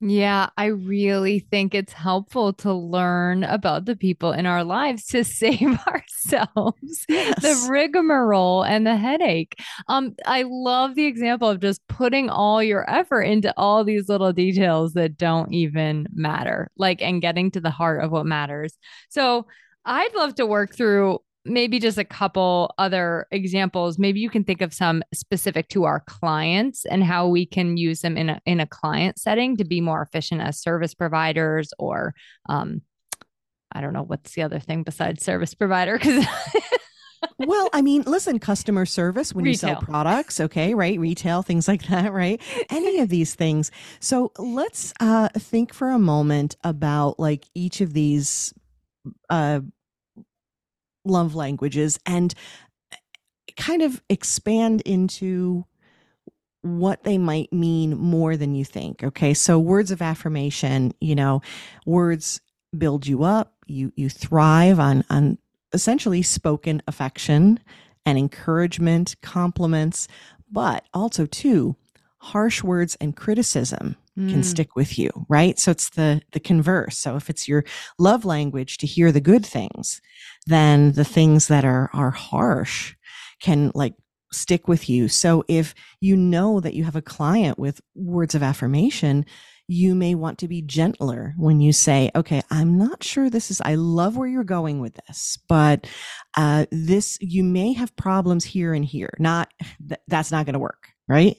[0.00, 5.24] Yeah, I really think it's helpful to learn about the people in our lives to
[5.40, 7.40] save ourselves Yes.
[7.40, 9.54] the rigmarole and the headache.
[9.88, 14.32] Um, I love the example of just putting all your effort into all these little
[14.32, 18.76] details that don't even matter, like, and getting to the heart of what matters.
[19.08, 19.46] So
[19.86, 23.98] I'd love to work through maybe just a couple other examples.
[23.98, 28.00] Maybe you can think of some specific to our clients and how we can use
[28.00, 32.14] them in a in a client setting to be more efficient as service providers or
[32.48, 32.82] um
[33.72, 36.26] I don't know what's the other thing besides service provider because
[37.38, 40.98] well, I mean, listen, customer service when you sell products, okay, right?
[40.98, 42.40] Retail, things like that, right?
[42.70, 43.70] Any of these things.
[44.00, 48.54] So let's uh, think for a moment about like each of these
[49.30, 49.60] uh,
[51.04, 52.34] love languages and
[52.92, 52.96] uh,
[53.56, 55.64] kind of expand into
[56.62, 59.04] what they might mean more than you think.
[59.04, 59.34] Okay.
[59.34, 61.42] So words of affirmation, you know,
[61.84, 62.40] words
[62.76, 63.52] build you up.
[63.66, 65.38] You, you thrive on, on
[65.72, 67.60] essentially spoken affection
[68.06, 70.08] and encouragement, compliments,
[70.50, 71.76] but also too,
[72.18, 73.96] harsh words and criticism
[74.28, 75.58] can Mm, stick with you, right?
[75.58, 76.96] So it's the the converse.
[76.98, 77.64] So if it's your
[77.98, 80.00] love language to hear the good things,
[80.46, 82.94] then the things that are are harsh
[83.40, 83.94] can like
[84.32, 85.08] stick with you.
[85.08, 89.24] So if you know that you have a client with words of affirmation,
[89.68, 93.60] you may want to be gentler when you say, okay, I'm not sure this is,
[93.64, 95.86] I love where you're going with this, but
[96.36, 99.14] uh, this, you may have problems here and here.
[99.18, 99.52] Not,
[99.88, 101.36] th- that's not going to work, right?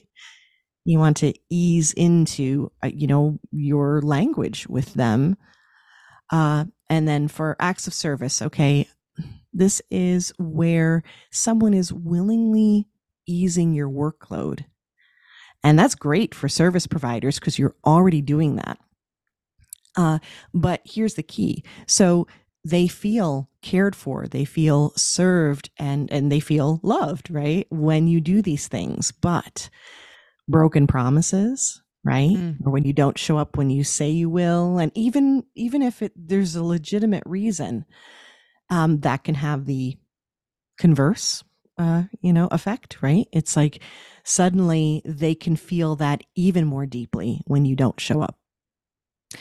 [0.86, 5.36] You want to ease into, uh, you know, your language with them.
[6.30, 8.88] Uh, and then for acts of service, okay,
[9.52, 12.86] this is where someone is willingly
[13.26, 14.64] easing your workload.
[15.64, 18.78] And that's great for service providers because you're already doing that.
[19.96, 20.20] Uh,
[20.54, 21.64] but here's the key.
[21.88, 22.28] So
[22.64, 27.66] they feel cared for, they feel served, and, and they feel loved, right?
[27.70, 29.10] When you do these things.
[29.10, 29.68] But
[30.48, 32.36] broken promises, right?
[32.36, 32.58] Mm.
[32.64, 34.78] Or when you don't show up when you say you will.
[34.78, 37.84] And even even if it there's a legitimate reason,
[38.70, 39.96] um, that can have the
[40.78, 41.42] converse
[41.78, 43.26] uh, you know, effect, right?
[43.32, 43.82] It's like
[44.24, 48.38] suddenly they can feel that even more deeply when you don't show up.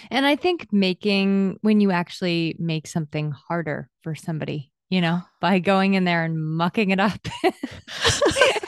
[0.10, 5.60] And I think making when you actually make something harder for somebody, you know, by
[5.60, 7.20] going in there and mucking it up.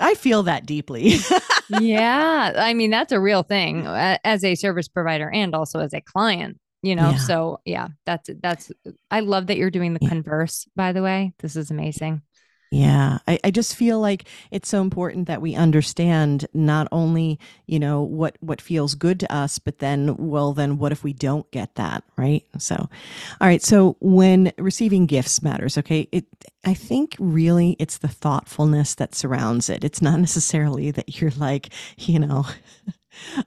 [0.00, 1.16] I feel that deeply.
[1.80, 2.52] yeah.
[2.56, 6.00] I mean, that's a real thing uh, as a service provider and also as a
[6.00, 7.10] client, you know.
[7.10, 7.16] Yeah.
[7.16, 8.70] So, yeah, that's that's
[9.10, 11.32] I love that you're doing the converse, by the way.
[11.38, 12.22] This is amazing.
[12.70, 17.78] Yeah, I, I just feel like it's so important that we understand not only, you
[17.78, 21.50] know, what what feels good to us, but then, well, then what if we don't
[21.50, 22.44] get that, right?
[22.58, 23.62] So, all right.
[23.62, 26.26] So when receiving gifts matters, okay, it
[26.64, 29.82] I think really it's the thoughtfulness that surrounds it.
[29.82, 32.44] It's not necessarily that you're like, you know.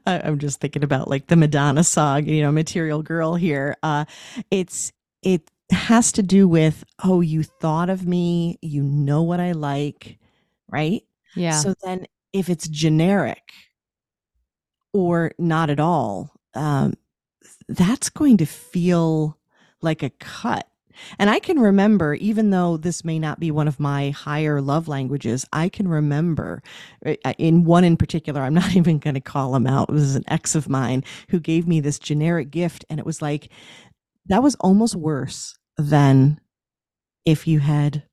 [0.06, 3.78] I'm just thinking about like the Madonna song, you know, Material Girl here.
[3.84, 4.06] Uh,
[4.50, 4.92] it's
[5.24, 10.18] it has to do with, oh, you thought of me, you know what I like,
[10.70, 11.04] right?
[11.36, 11.52] Yeah.
[11.60, 13.52] So then if it's generic
[14.94, 16.94] or not at all, um,
[17.68, 19.38] that's going to feel
[19.82, 20.68] like a cut.
[21.18, 24.88] And I can remember, even though this may not be one of my higher love
[24.88, 26.62] languages, I can remember
[27.06, 29.90] uh, in one in particular, I'm not even going to call him out.
[29.90, 32.86] It was an ex of mine who gave me this generic gift.
[32.90, 33.50] And it was like,
[34.28, 36.40] that was almost worse than
[37.26, 38.04] if you had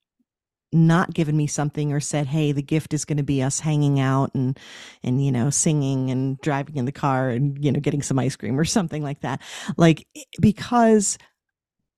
[0.72, 3.98] not given me something or said hey the gift is going to be us hanging
[3.98, 4.58] out and
[5.02, 8.36] and you know singing and driving in the car and you know getting some ice
[8.36, 9.40] cream or something like that
[9.78, 10.06] like
[10.40, 11.16] because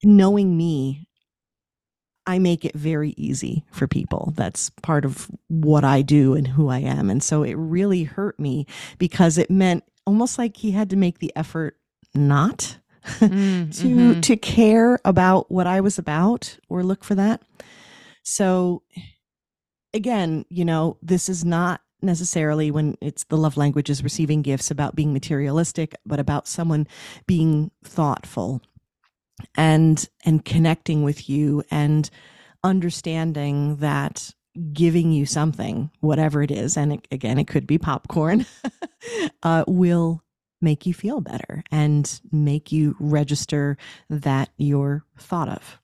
[0.05, 1.09] knowing me
[2.27, 4.33] I make it very easy for people.
[4.37, 7.11] That's part of what I do and who I am.
[7.11, 8.67] And so it really hurt me
[8.99, 11.77] because it meant almost like he had to make the effort
[12.15, 14.21] not mm, to mm-hmm.
[14.21, 17.43] to care about what I was about or look for that.
[18.23, 18.83] So
[19.95, 24.95] again, you know, this is not necessarily when it's the love languages receiving gifts about
[24.95, 26.87] being materialistic, but about someone
[27.27, 28.63] being thoughtful
[29.57, 32.11] and and connecting with you and
[32.63, 34.35] understanding that
[34.73, 38.45] giving you something whatever it is and it, again it could be popcorn
[39.43, 40.23] uh, will
[40.61, 43.77] make you feel better and make you register
[44.09, 45.81] that you're thought of.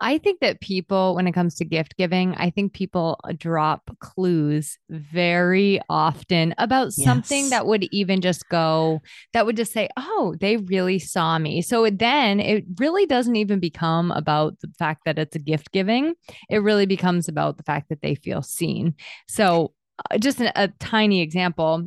[0.00, 4.78] I think that people, when it comes to gift giving, I think people drop clues
[4.90, 9.00] very often about something that would even just go,
[9.32, 11.62] that would just say, oh, they really saw me.
[11.62, 16.14] So then it really doesn't even become about the fact that it's a gift giving.
[16.50, 18.94] It really becomes about the fact that they feel seen.
[19.28, 19.72] So,
[20.10, 21.86] uh, just a tiny example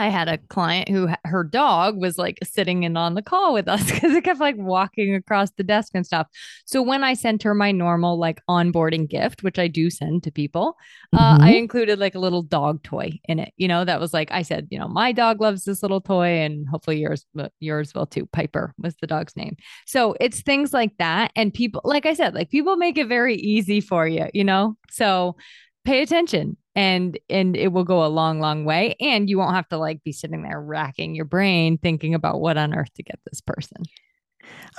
[0.00, 3.68] I had a client who her dog was like sitting in on the call with
[3.68, 6.26] us because it kept like walking across the desk and stuff.
[6.64, 10.32] So when I sent her my normal like onboarding gift, which I do send to
[10.32, 10.76] people,
[11.12, 11.42] uh, mm-hmm.
[11.44, 13.52] I included like a little dog toy in it.
[13.58, 16.40] You know, that was like I said, you know, my dog loves this little toy,
[16.40, 17.26] and hopefully yours
[17.58, 18.26] yours will too.
[18.32, 19.56] Piper was the dog's name.
[19.86, 23.36] So it's things like that, and people, like I said, like people make it very
[23.36, 24.28] easy for you.
[24.32, 25.36] You know, so
[25.84, 29.68] pay attention and and it will go a long long way and you won't have
[29.68, 33.18] to like be sitting there racking your brain thinking about what on earth to get
[33.30, 33.82] this person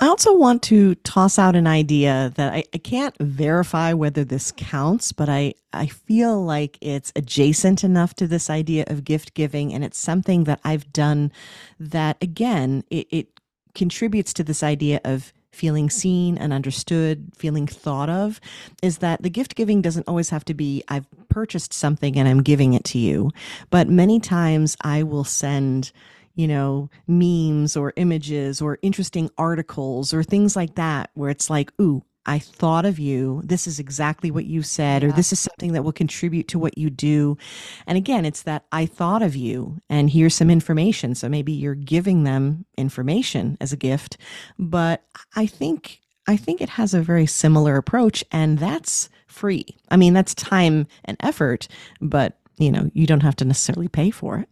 [0.00, 4.52] I also want to toss out an idea that I, I, can't verify whether this
[4.56, 9.72] counts, but I, I feel like it's adjacent enough to this idea of gift giving.
[9.72, 11.30] And it's something that I've done
[11.78, 13.40] that, again, it, it
[13.74, 18.40] contributes to this idea of feeling seen and understood, feeling thought of,
[18.82, 22.42] is that the gift giving doesn't always have to be, I've purchased something and I'm
[22.42, 23.30] giving it to you.
[23.70, 25.92] But many times I will send,
[26.34, 31.72] you know, memes or images or interesting articles or things like that where it's like,
[31.80, 33.42] ooh, I thought of you.
[33.44, 35.08] This is exactly what you said, yeah.
[35.08, 37.36] or this is something that will contribute to what you do.
[37.86, 41.14] And again, it's that I thought of you and here's some information.
[41.14, 44.16] So maybe you're giving them information as a gift,
[44.58, 45.04] but
[45.36, 49.76] I think I think it has a very similar approach and that's free.
[49.90, 51.66] I mean, that's time and effort,
[52.00, 54.48] but you know, you don't have to necessarily pay for it.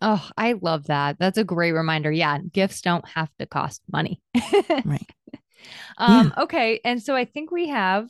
[0.00, 1.20] Oh, I love that.
[1.20, 2.10] That's a great reminder.
[2.10, 4.20] Yeah, gifts don't have to cost money.
[4.84, 5.08] right.
[5.98, 6.42] Um, yeah.
[6.44, 6.80] Okay.
[6.84, 8.08] And so I think we have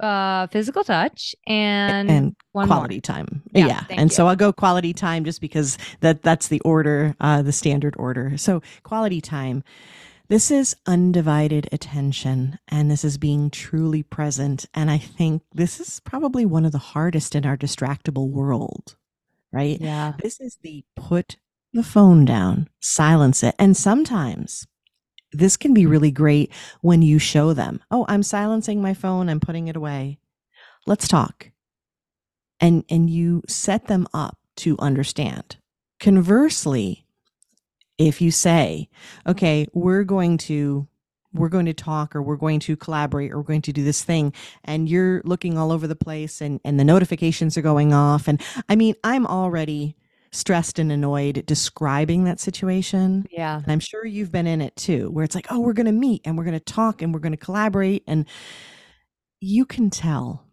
[0.00, 3.00] uh physical touch and, and quality more.
[3.00, 3.84] time yeah, yeah.
[3.88, 4.14] and you.
[4.14, 8.36] so i'll go quality time just because that that's the order uh the standard order
[8.36, 9.64] so quality time
[10.28, 16.00] this is undivided attention and this is being truly present and i think this is
[16.00, 18.96] probably one of the hardest in our distractible world
[19.50, 21.36] right yeah this is the put
[21.72, 24.66] the phone down silence it and sometimes
[25.38, 25.90] this can be mm-hmm.
[25.90, 30.18] really great when you show them, oh, I'm silencing my phone, I'm putting it away.
[30.86, 31.50] Let's talk.
[32.60, 35.56] And and you set them up to understand.
[36.00, 37.04] Conversely,
[37.98, 38.88] if you say,
[39.26, 40.88] okay, we're going to
[41.32, 44.02] we're going to talk or we're going to collaborate or we're going to do this
[44.02, 44.32] thing
[44.64, 48.40] and you're looking all over the place and and the notifications are going off and
[48.68, 49.96] I mean, I'm already
[50.36, 53.26] stressed and annoyed describing that situation.
[53.30, 53.56] Yeah.
[53.56, 55.92] And I'm sure you've been in it too, where it's like, oh, we're going to
[55.92, 58.04] meet and we're going to talk and we're going to collaborate.
[58.06, 58.26] And
[59.40, 60.44] you can tell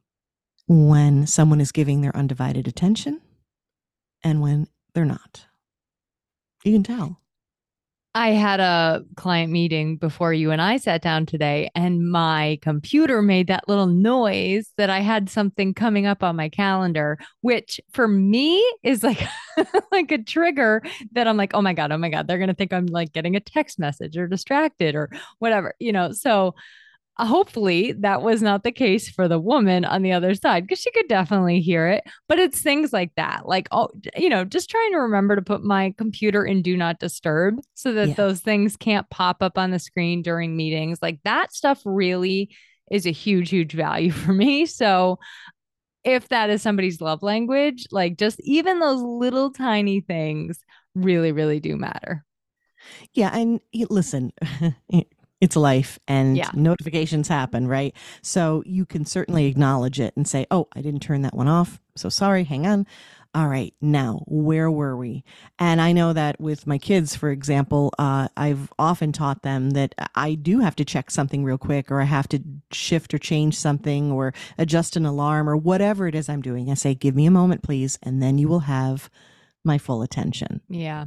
[0.67, 3.21] when someone is giving their undivided attention
[4.23, 5.45] and when they're not.
[6.63, 7.19] You can tell.
[8.15, 13.23] I had a client meeting before you and I sat down today, and my computer
[13.23, 18.07] made that little noise that I had something coming up on my calendar, which for
[18.07, 19.19] me is like
[19.91, 20.83] like a trigger
[21.13, 23.35] that I'm like, oh my God, oh my God, they're gonna think I'm like getting
[23.35, 25.09] a text message or distracted or
[25.39, 26.11] whatever, you know.
[26.11, 26.53] So
[27.19, 30.91] hopefully that was not the case for the woman on the other side because she
[30.91, 32.03] could definitely hear it.
[32.27, 35.63] But it's things like that like oh you know just trying to remember to put
[35.63, 38.13] my computer in do not disturb so that yeah.
[38.15, 42.49] those things can't pop up on the screen during meetings like that stuff really
[42.91, 44.65] is a huge huge value for me.
[44.65, 45.19] So
[46.03, 50.59] if that is somebody's love language like just even those little tiny things
[50.95, 52.25] really really do matter.
[53.13, 54.33] Yeah and listen
[55.43, 56.49] it's life and yeah.
[56.53, 57.93] notifications happen, right?
[58.21, 61.81] So you can certainly acknowledge it and say, oh, I didn't turn that one off.
[61.97, 62.87] So sorry, hang on.
[63.35, 65.25] All right, now where were we?
[65.59, 69.93] And I know that with my kids, for example, uh, I've often taught them that
[70.15, 72.41] I do have to check something real quick, or I have to
[72.71, 76.71] shift or change something, or adjust an alarm, or whatever it is I'm doing.
[76.71, 79.09] I say, give me a moment, please, and then you will have
[79.65, 80.61] my full attention.
[80.69, 81.05] Yeah.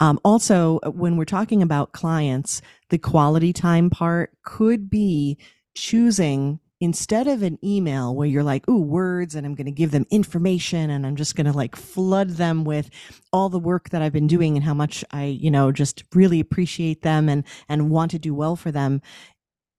[0.00, 5.38] Um, also, uh, when we're talking about clients, the quality time part could be
[5.74, 9.92] choosing instead of an email where you're like, ooh, words, and I'm going to give
[9.92, 12.90] them information and I'm just going to like flood them with
[13.32, 16.40] all the work that I've been doing and how much I, you know, just really
[16.40, 19.00] appreciate them and, and want to do well for them.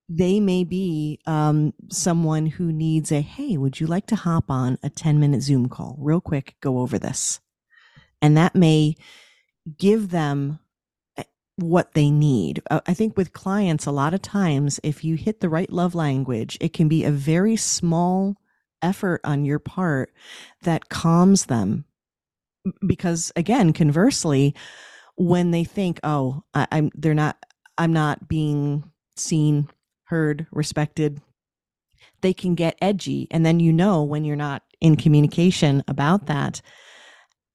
[0.08, 4.78] They may be um, someone who needs a, hey, would you like to hop on
[4.82, 7.42] a 10 minute Zoom call real quick, go over this?
[8.22, 8.96] And that may
[9.78, 10.60] give them
[11.18, 11.24] eh,
[11.56, 12.62] what they need.
[12.70, 15.96] Uh, I think with clients, a lot of times, if you hit the right love
[15.96, 18.38] language, it can be a very small
[18.82, 20.12] effort on your part
[20.62, 21.86] that calms them.
[22.86, 24.56] Because again, conversely,
[25.16, 27.38] when they think, "Oh, I, I'm," they're not.
[27.78, 29.68] I'm not being seen,
[30.06, 31.22] heard, respected.
[32.22, 36.62] They can get edgy, and then you know when you're not in communication about that,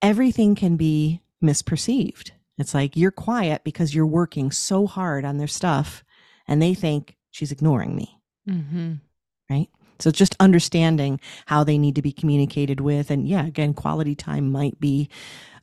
[0.03, 2.31] everything can be misperceived.
[2.59, 6.03] It's like you're quiet because you're working so hard on their stuff
[6.47, 8.21] and they think she's ignoring me.
[8.49, 8.95] Mm-hmm.
[9.49, 9.69] Right.
[10.01, 13.11] So just understanding how they need to be communicated with.
[13.11, 15.09] And yeah, again, quality time might be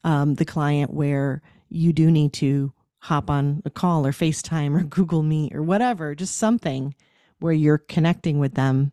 [0.03, 4.83] um, the client where you do need to hop on a call or FaceTime or
[4.83, 6.95] Google Meet or whatever, just something
[7.39, 8.91] where you're connecting with them.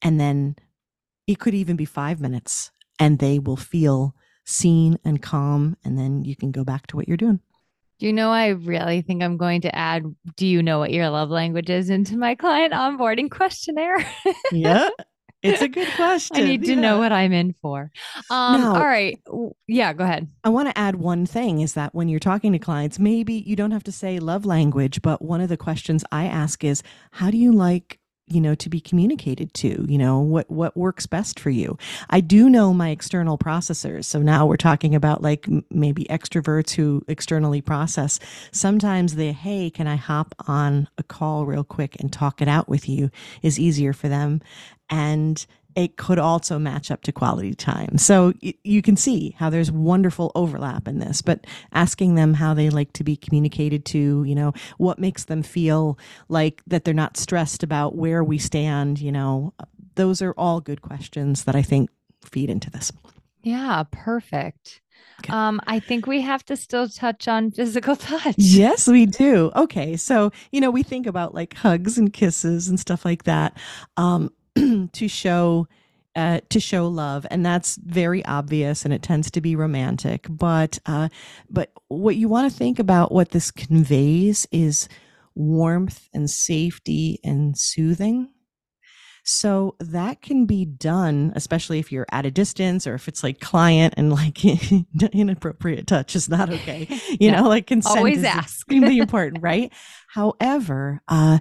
[0.00, 0.56] And then
[1.26, 4.14] it could even be five minutes and they will feel
[4.44, 7.40] seen and calm, and then you can go back to what you're doing.
[7.98, 10.04] Do you know, I really think I'm going to add,
[10.36, 14.04] do you know what your love language is into my client onboarding questionnaire?
[14.52, 14.88] yeah.
[15.42, 16.36] It's a good question.
[16.36, 17.90] I need to know what I'm in for.
[18.30, 19.20] Um, now, all right.
[19.66, 20.28] Yeah, go ahead.
[20.44, 23.56] I want to add one thing is that when you're talking to clients, maybe you
[23.56, 27.30] don't have to say love language, but one of the questions I ask is, how
[27.30, 31.38] do you like you know to be communicated to you know what what works best
[31.38, 31.76] for you.
[32.10, 34.04] I do know my external processors.
[34.04, 38.18] So now we're talking about like maybe extroverts who externally process.
[38.50, 42.68] Sometimes the hey can i hop on a call real quick and talk it out
[42.68, 43.10] with you?
[43.42, 44.40] is easier for them.
[44.90, 45.44] And
[45.74, 47.98] it could also match up to quality time.
[47.98, 52.54] So y- you can see how there's wonderful overlap in this, but asking them how
[52.54, 55.98] they like to be communicated to, you know, what makes them feel
[56.28, 59.54] like that they're not stressed about where we stand, you know,
[59.94, 61.90] those are all good questions that I think
[62.24, 62.92] feed into this.
[63.42, 64.80] Yeah, perfect.
[65.20, 65.32] Okay.
[65.32, 68.34] Um, I think we have to still touch on physical touch.
[68.38, 69.50] Yes, we do.
[69.54, 69.96] Okay.
[69.96, 73.56] So, you know, we think about like hugs and kisses and stuff like that.
[73.96, 74.32] Um,
[74.92, 75.68] to show
[76.14, 80.26] uh, to show love, and that's very obvious, and it tends to be romantic.
[80.28, 81.08] But uh,
[81.48, 84.88] but what you want to think about what this conveys is
[85.34, 88.28] warmth and safety and soothing.
[89.24, 93.38] So that can be done, especially if you're at a distance or if it's like
[93.38, 94.44] client and like
[95.12, 96.88] inappropriate touch is not okay.
[97.10, 97.40] You yeah.
[97.40, 98.56] know, like consent always is ask.
[98.56, 99.72] extremely important, right?
[100.08, 101.38] However, uh,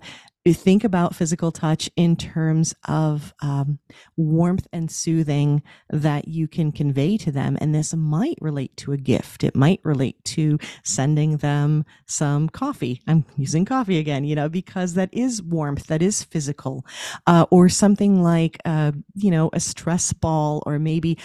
[0.47, 3.77] think about physical touch in terms of um,
[4.17, 5.61] warmth and soothing
[5.91, 7.57] that you can convey to them.
[7.61, 9.43] And this might relate to a gift.
[9.43, 13.01] It might relate to sending them some coffee.
[13.07, 16.85] I'm using coffee again, you know, because that is warmth, that is physical,
[17.27, 21.19] uh, or something like, uh, you know, a stress ball, or maybe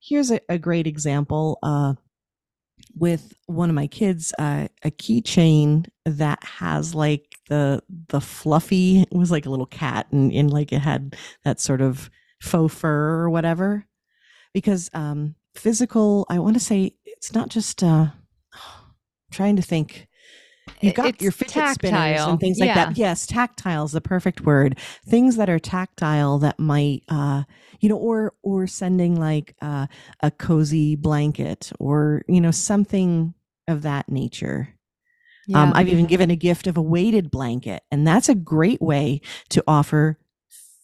[0.00, 1.58] here's a, a great example.
[1.62, 1.94] Uh,
[2.96, 9.12] with one of my kids uh, a keychain that has like the the fluffy it
[9.12, 12.10] was like a little cat and, and like it had that sort of
[12.44, 13.86] faux fur or whatever.
[14.52, 18.06] Because um, physical, I want to say it's not just uh,
[19.32, 20.06] trying to think.
[20.80, 22.86] You've got It's your fidget spinners and things like Yeah.
[22.86, 22.98] that.
[22.98, 24.78] Yes, tactile is the perfect word.
[25.06, 27.44] Things that are tactile that might, uh,
[27.80, 29.86] you know, or or sending like uh,
[30.20, 33.34] a cozy blanket or you know something
[33.68, 34.70] of that nature.
[35.54, 39.20] Um, I've even given a gift of a weighted blanket, and that's a great way
[39.50, 40.18] to offer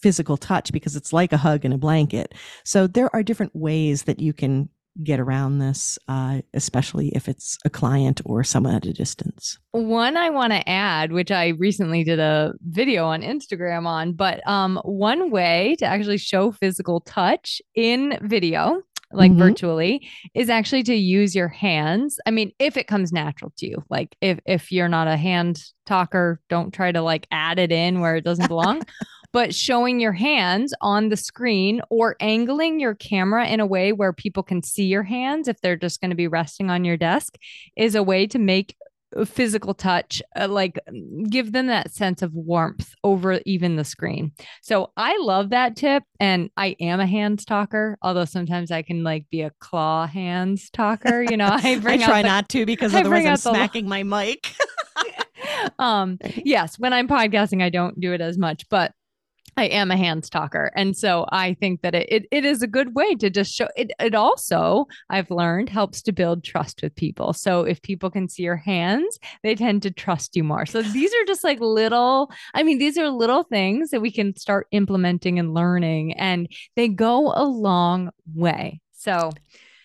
[0.03, 2.35] physical touch because it's like a hug and a blanket.
[2.65, 4.69] So there are different ways that you can
[5.03, 9.59] get around this, uh, especially if it's a client or someone at a distance.
[9.73, 14.47] One I want to add, which I recently did a video on Instagram on, but
[14.49, 18.83] um, one way to actually show physical touch in video,
[19.13, 19.39] like Mhm.
[19.39, 22.19] virtually, is actually to use your hands.
[22.27, 25.63] I mean, if it comes natural to you, like if if you're not a hand
[25.87, 28.83] talker, don't try to like add it in where it doesn't belong.
[29.33, 34.13] But showing your hands on the screen or angling your camera in a way where
[34.13, 37.37] people can see your hands if they're just going to be resting on your desk
[37.77, 38.75] is a way to make
[39.25, 40.79] physical touch uh, like
[41.29, 44.31] give them that sense of warmth over even the screen
[44.63, 49.03] so i love that tip and i am a hands talker although sometimes i can
[49.03, 52.95] like be a claw hands talker you know i I try the, not to because
[52.95, 54.55] I otherwise I'm out the- smacking my mic.
[55.79, 58.93] um yes when i'm podcasting i don't do it as much but
[59.57, 60.71] I am a hands talker.
[60.75, 63.69] And so I think that it, it, it is a good way to just show
[63.77, 63.91] it.
[64.01, 67.33] It also, I've learned, helps to build trust with people.
[67.33, 70.67] So if people can see your hands, they tend to trust you more.
[70.67, 74.37] So these are just like little, I mean, these are little things that we can
[74.37, 78.81] start implementing and learning, and they go a long way.
[78.93, 79.31] So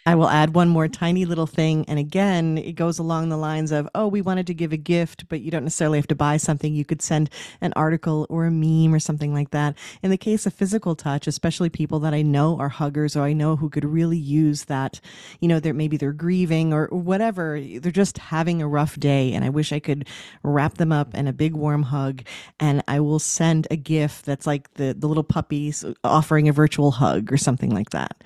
[0.08, 1.84] I will add one more tiny little thing.
[1.88, 5.28] And again, it goes along the lines of, oh, we wanted to give a gift,
[5.30, 6.76] but you don't necessarily have to buy something.
[6.76, 9.76] You could send an article or a meme or something like that.
[10.04, 13.34] In the case of physical touch, especially people that I know are huggers or I
[13.34, 15.02] know who could really use that,
[15.40, 17.60] you know, they're maybe they're grieving or whatever.
[17.60, 19.34] They're just having a rough day.
[19.34, 20.08] And I wish I could
[20.44, 22.22] wrap them up in a big warm hug.
[22.60, 26.92] And I will send a gift that's like the, the little puppies offering a virtual
[26.92, 28.24] hug or something like that.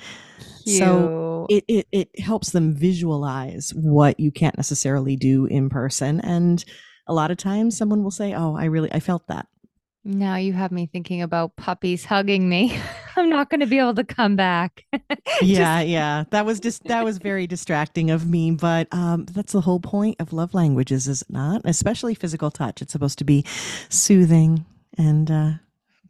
[0.65, 6.19] So it, it it helps them visualize what you can't necessarily do in person.
[6.21, 6.63] And
[7.07, 9.47] a lot of times someone will say oh i really i felt that.
[10.05, 12.79] Now you have me thinking about puppies hugging me.
[13.17, 14.85] I'm not going to be able to come back.
[15.41, 16.23] yeah yeah.
[16.31, 20.15] That was just that was very distracting of me but um that's the whole point
[20.19, 22.81] of love languages is it not especially physical touch.
[22.81, 23.43] It's supposed to be
[23.89, 24.65] soothing
[24.97, 25.51] and uh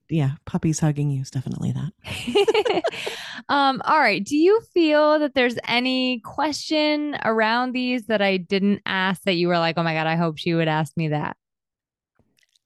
[0.10, 2.84] yeah puppies hugging you is definitely that
[3.50, 4.24] um, all right.
[4.24, 9.48] Do you feel that there's any question around these that I didn't ask that you
[9.48, 11.38] were like, oh my God, I hope she would ask me that?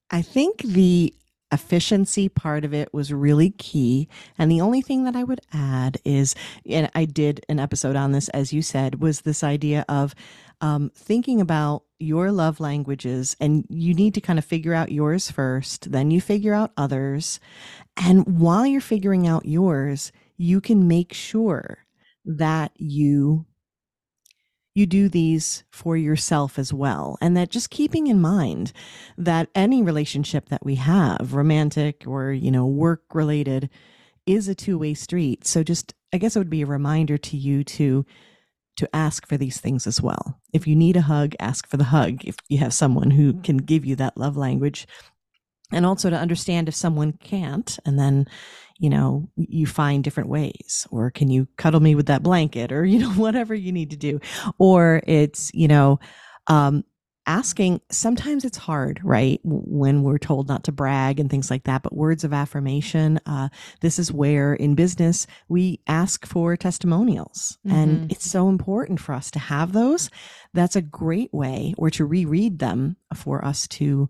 [0.10, 1.14] I think the
[1.52, 4.10] efficiency part of it was really key.
[4.38, 6.36] And the only thing that I would add is,
[6.68, 10.16] and I did an episode on this, as you said, was this idea of
[10.62, 13.36] um, thinking about your love languages.
[13.40, 17.40] And you need to kind of figure out yours first, then you figure out others.
[17.98, 21.80] And while you're figuring out yours, you can make sure
[22.26, 23.46] that you
[24.76, 27.16] you do these for yourself as well.
[27.22, 28.74] And that just keeping in mind
[29.20, 33.70] that any relationship that we have, romantic or, you know, work related,
[34.26, 35.46] is a two-way street.
[35.46, 38.06] So just I guess it would be a reminder to you to
[38.78, 40.40] to ask for these things as well.
[40.52, 42.26] If you need a hug, ask for the hug.
[42.26, 44.88] If you have someone who can give you that love language,
[45.72, 48.28] and also to understand if someone can't, and then,
[48.80, 50.88] you know, you find different ways.
[50.92, 53.98] Or can you cuddle me with that blanket, or you know, whatever you need to
[53.98, 54.20] do.
[54.58, 56.00] Or it's, you know,
[56.48, 56.84] um,
[57.26, 57.82] asking.
[57.90, 61.84] Sometimes it's hard, right, when we're told not to brag and things like that.
[61.84, 63.20] But words of affirmation.
[63.26, 63.50] Uh,
[63.82, 68.12] this is where in business we ask for testimonials, and Mhm.
[68.12, 70.10] it's so important for us to have those.
[70.54, 74.10] That's a great way, or to reread them for us to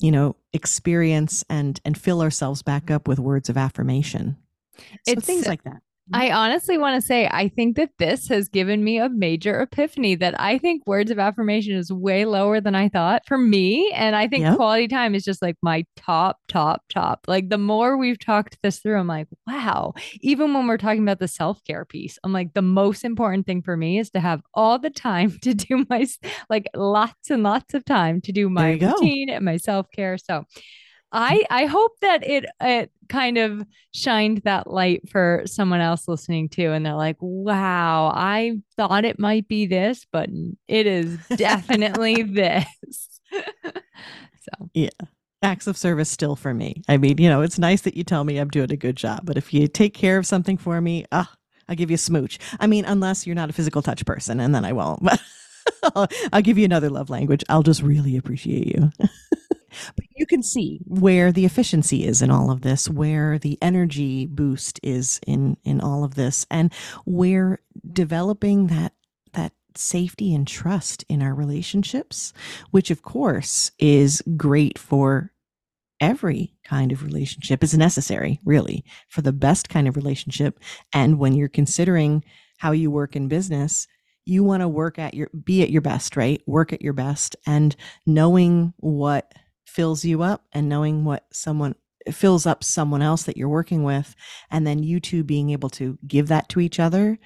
[0.00, 4.36] you know experience and and fill ourselves back up with words of affirmation
[4.78, 5.82] so It's- things like that
[6.12, 10.16] I honestly want to say, I think that this has given me a major epiphany
[10.16, 13.92] that I think words of affirmation is way lower than I thought for me.
[13.94, 14.56] And I think Yep.
[14.56, 17.20] quality time is just like my top, top, top.
[17.28, 19.94] Like the more we've talked this through, I'm like, wow.
[20.20, 23.62] Even when we're talking about the self care piece, I'm like, the most important thing
[23.62, 26.06] for me is to have all the time to do my,
[26.48, 30.18] like lots and lots of time to do my routine and my self care.
[30.18, 30.44] So,
[31.12, 36.48] I I hope that it it kind of shined that light for someone else listening
[36.48, 40.28] too, and they're like, "Wow, I thought it might be this, but
[40.68, 42.66] it is definitely this."
[43.32, 44.90] so yeah,
[45.42, 46.82] acts of service still for me.
[46.88, 49.20] I mean, you know, it's nice that you tell me I'm doing a good job,
[49.24, 51.32] but if you take care of something for me, ah,
[51.68, 52.38] I'll give you a smooch.
[52.60, 55.02] I mean, unless you're not a physical touch person, and then I won't.
[55.94, 57.44] But I'll give you another love language.
[57.48, 58.90] I'll just really appreciate you.
[59.96, 64.26] But you can see where the efficiency is in all of this, where the energy
[64.26, 66.72] boost is in in all of this, and
[67.04, 67.60] where
[67.92, 68.92] developing that
[69.32, 72.32] that safety and trust in our relationships,
[72.70, 75.32] which of course is great for
[76.00, 80.58] every kind of relationship is necessary, really, for the best kind of relationship.
[80.92, 82.24] And when you're considering
[82.58, 83.86] how you work in business,
[84.24, 86.42] you want to work at your be at your best, right?
[86.46, 87.74] Work at your best and
[88.06, 89.32] knowing what
[89.70, 91.74] fills you up and knowing what someone
[92.10, 94.14] fills up someone else that you're working with
[94.50, 97.18] and then you two being able to give that to each other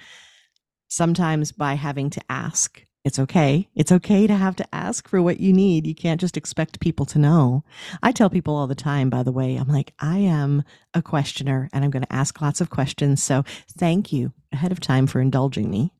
[0.87, 3.69] sometimes by having to ask it's okay.
[3.75, 5.85] It's okay to have to ask for what you need.
[5.85, 7.63] You can't just expect people to know.
[8.01, 10.63] I tell people all the time, by the way, I'm like, I am
[10.95, 13.21] a questioner and I'm going to ask lots of questions.
[13.21, 13.43] So
[13.77, 15.93] thank you ahead of time for indulging me.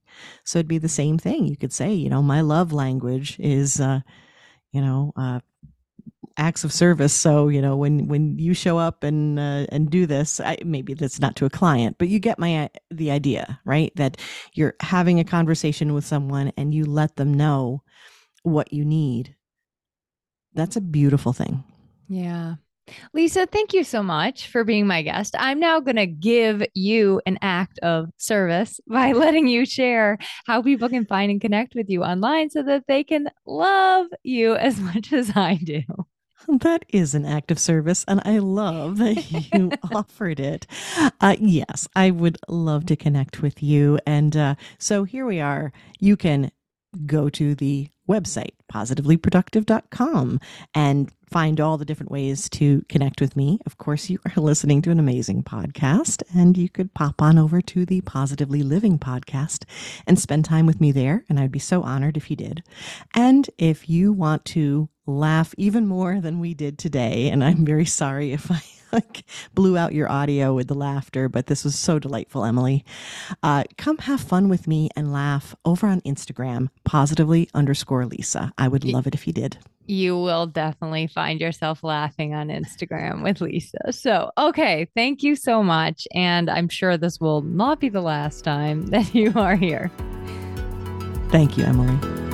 [0.45, 1.45] So it'd be the same thing.
[1.45, 3.99] You could say, you know, my love language is, uh,
[4.71, 5.41] you know, uh,
[6.37, 7.13] acts of service.
[7.13, 10.93] So you know when when you show up and uh, and do this, I, maybe
[10.93, 13.91] that's not to a client, but you get my the idea, right?
[13.95, 14.17] That
[14.53, 17.83] you're having a conversation with someone and you let them know
[18.43, 19.35] what you need.
[20.53, 21.63] That's a beautiful thing.
[22.07, 22.55] Yeah.
[23.13, 25.35] Lisa, thank you so much for being my guest.
[25.39, 30.61] I'm now going to give you an act of service by letting you share how
[30.61, 34.79] people can find and connect with you online so that they can love you as
[34.93, 35.81] much as I do.
[36.47, 40.67] That is an act of service, and I love that you offered it.
[41.19, 43.99] Uh, yes, I would love to connect with you.
[44.05, 45.73] And uh, so here we are.
[45.99, 46.51] You can
[47.05, 50.39] go to the website, positivelyproductive.com,
[50.73, 53.59] and find all the different ways to connect with me.
[53.65, 57.61] Of course, you are listening to an amazing podcast, and you could pop on over
[57.61, 59.65] to the Positively Living podcast
[60.05, 61.25] and spend time with me there.
[61.29, 62.63] And I'd be so honored if you did.
[63.15, 67.85] And if you want to laugh even more than we did today, and I'm very
[67.85, 68.61] sorry if I
[68.95, 69.23] like
[69.53, 72.83] blew out your audio with the laughter, but this was so delightful, Emily.
[73.43, 78.51] Uh, come have fun with me and laugh over on Instagram, positively underscore Lisa.
[78.57, 79.57] I would love it if you did.
[79.87, 83.91] You will definitely find yourself laughing on Instagram with Lisa.
[83.91, 86.07] So, okay, thank you so much.
[86.13, 89.91] And I'm sure this will not be the last time that you are here.
[91.29, 92.24] Thank you, Emily.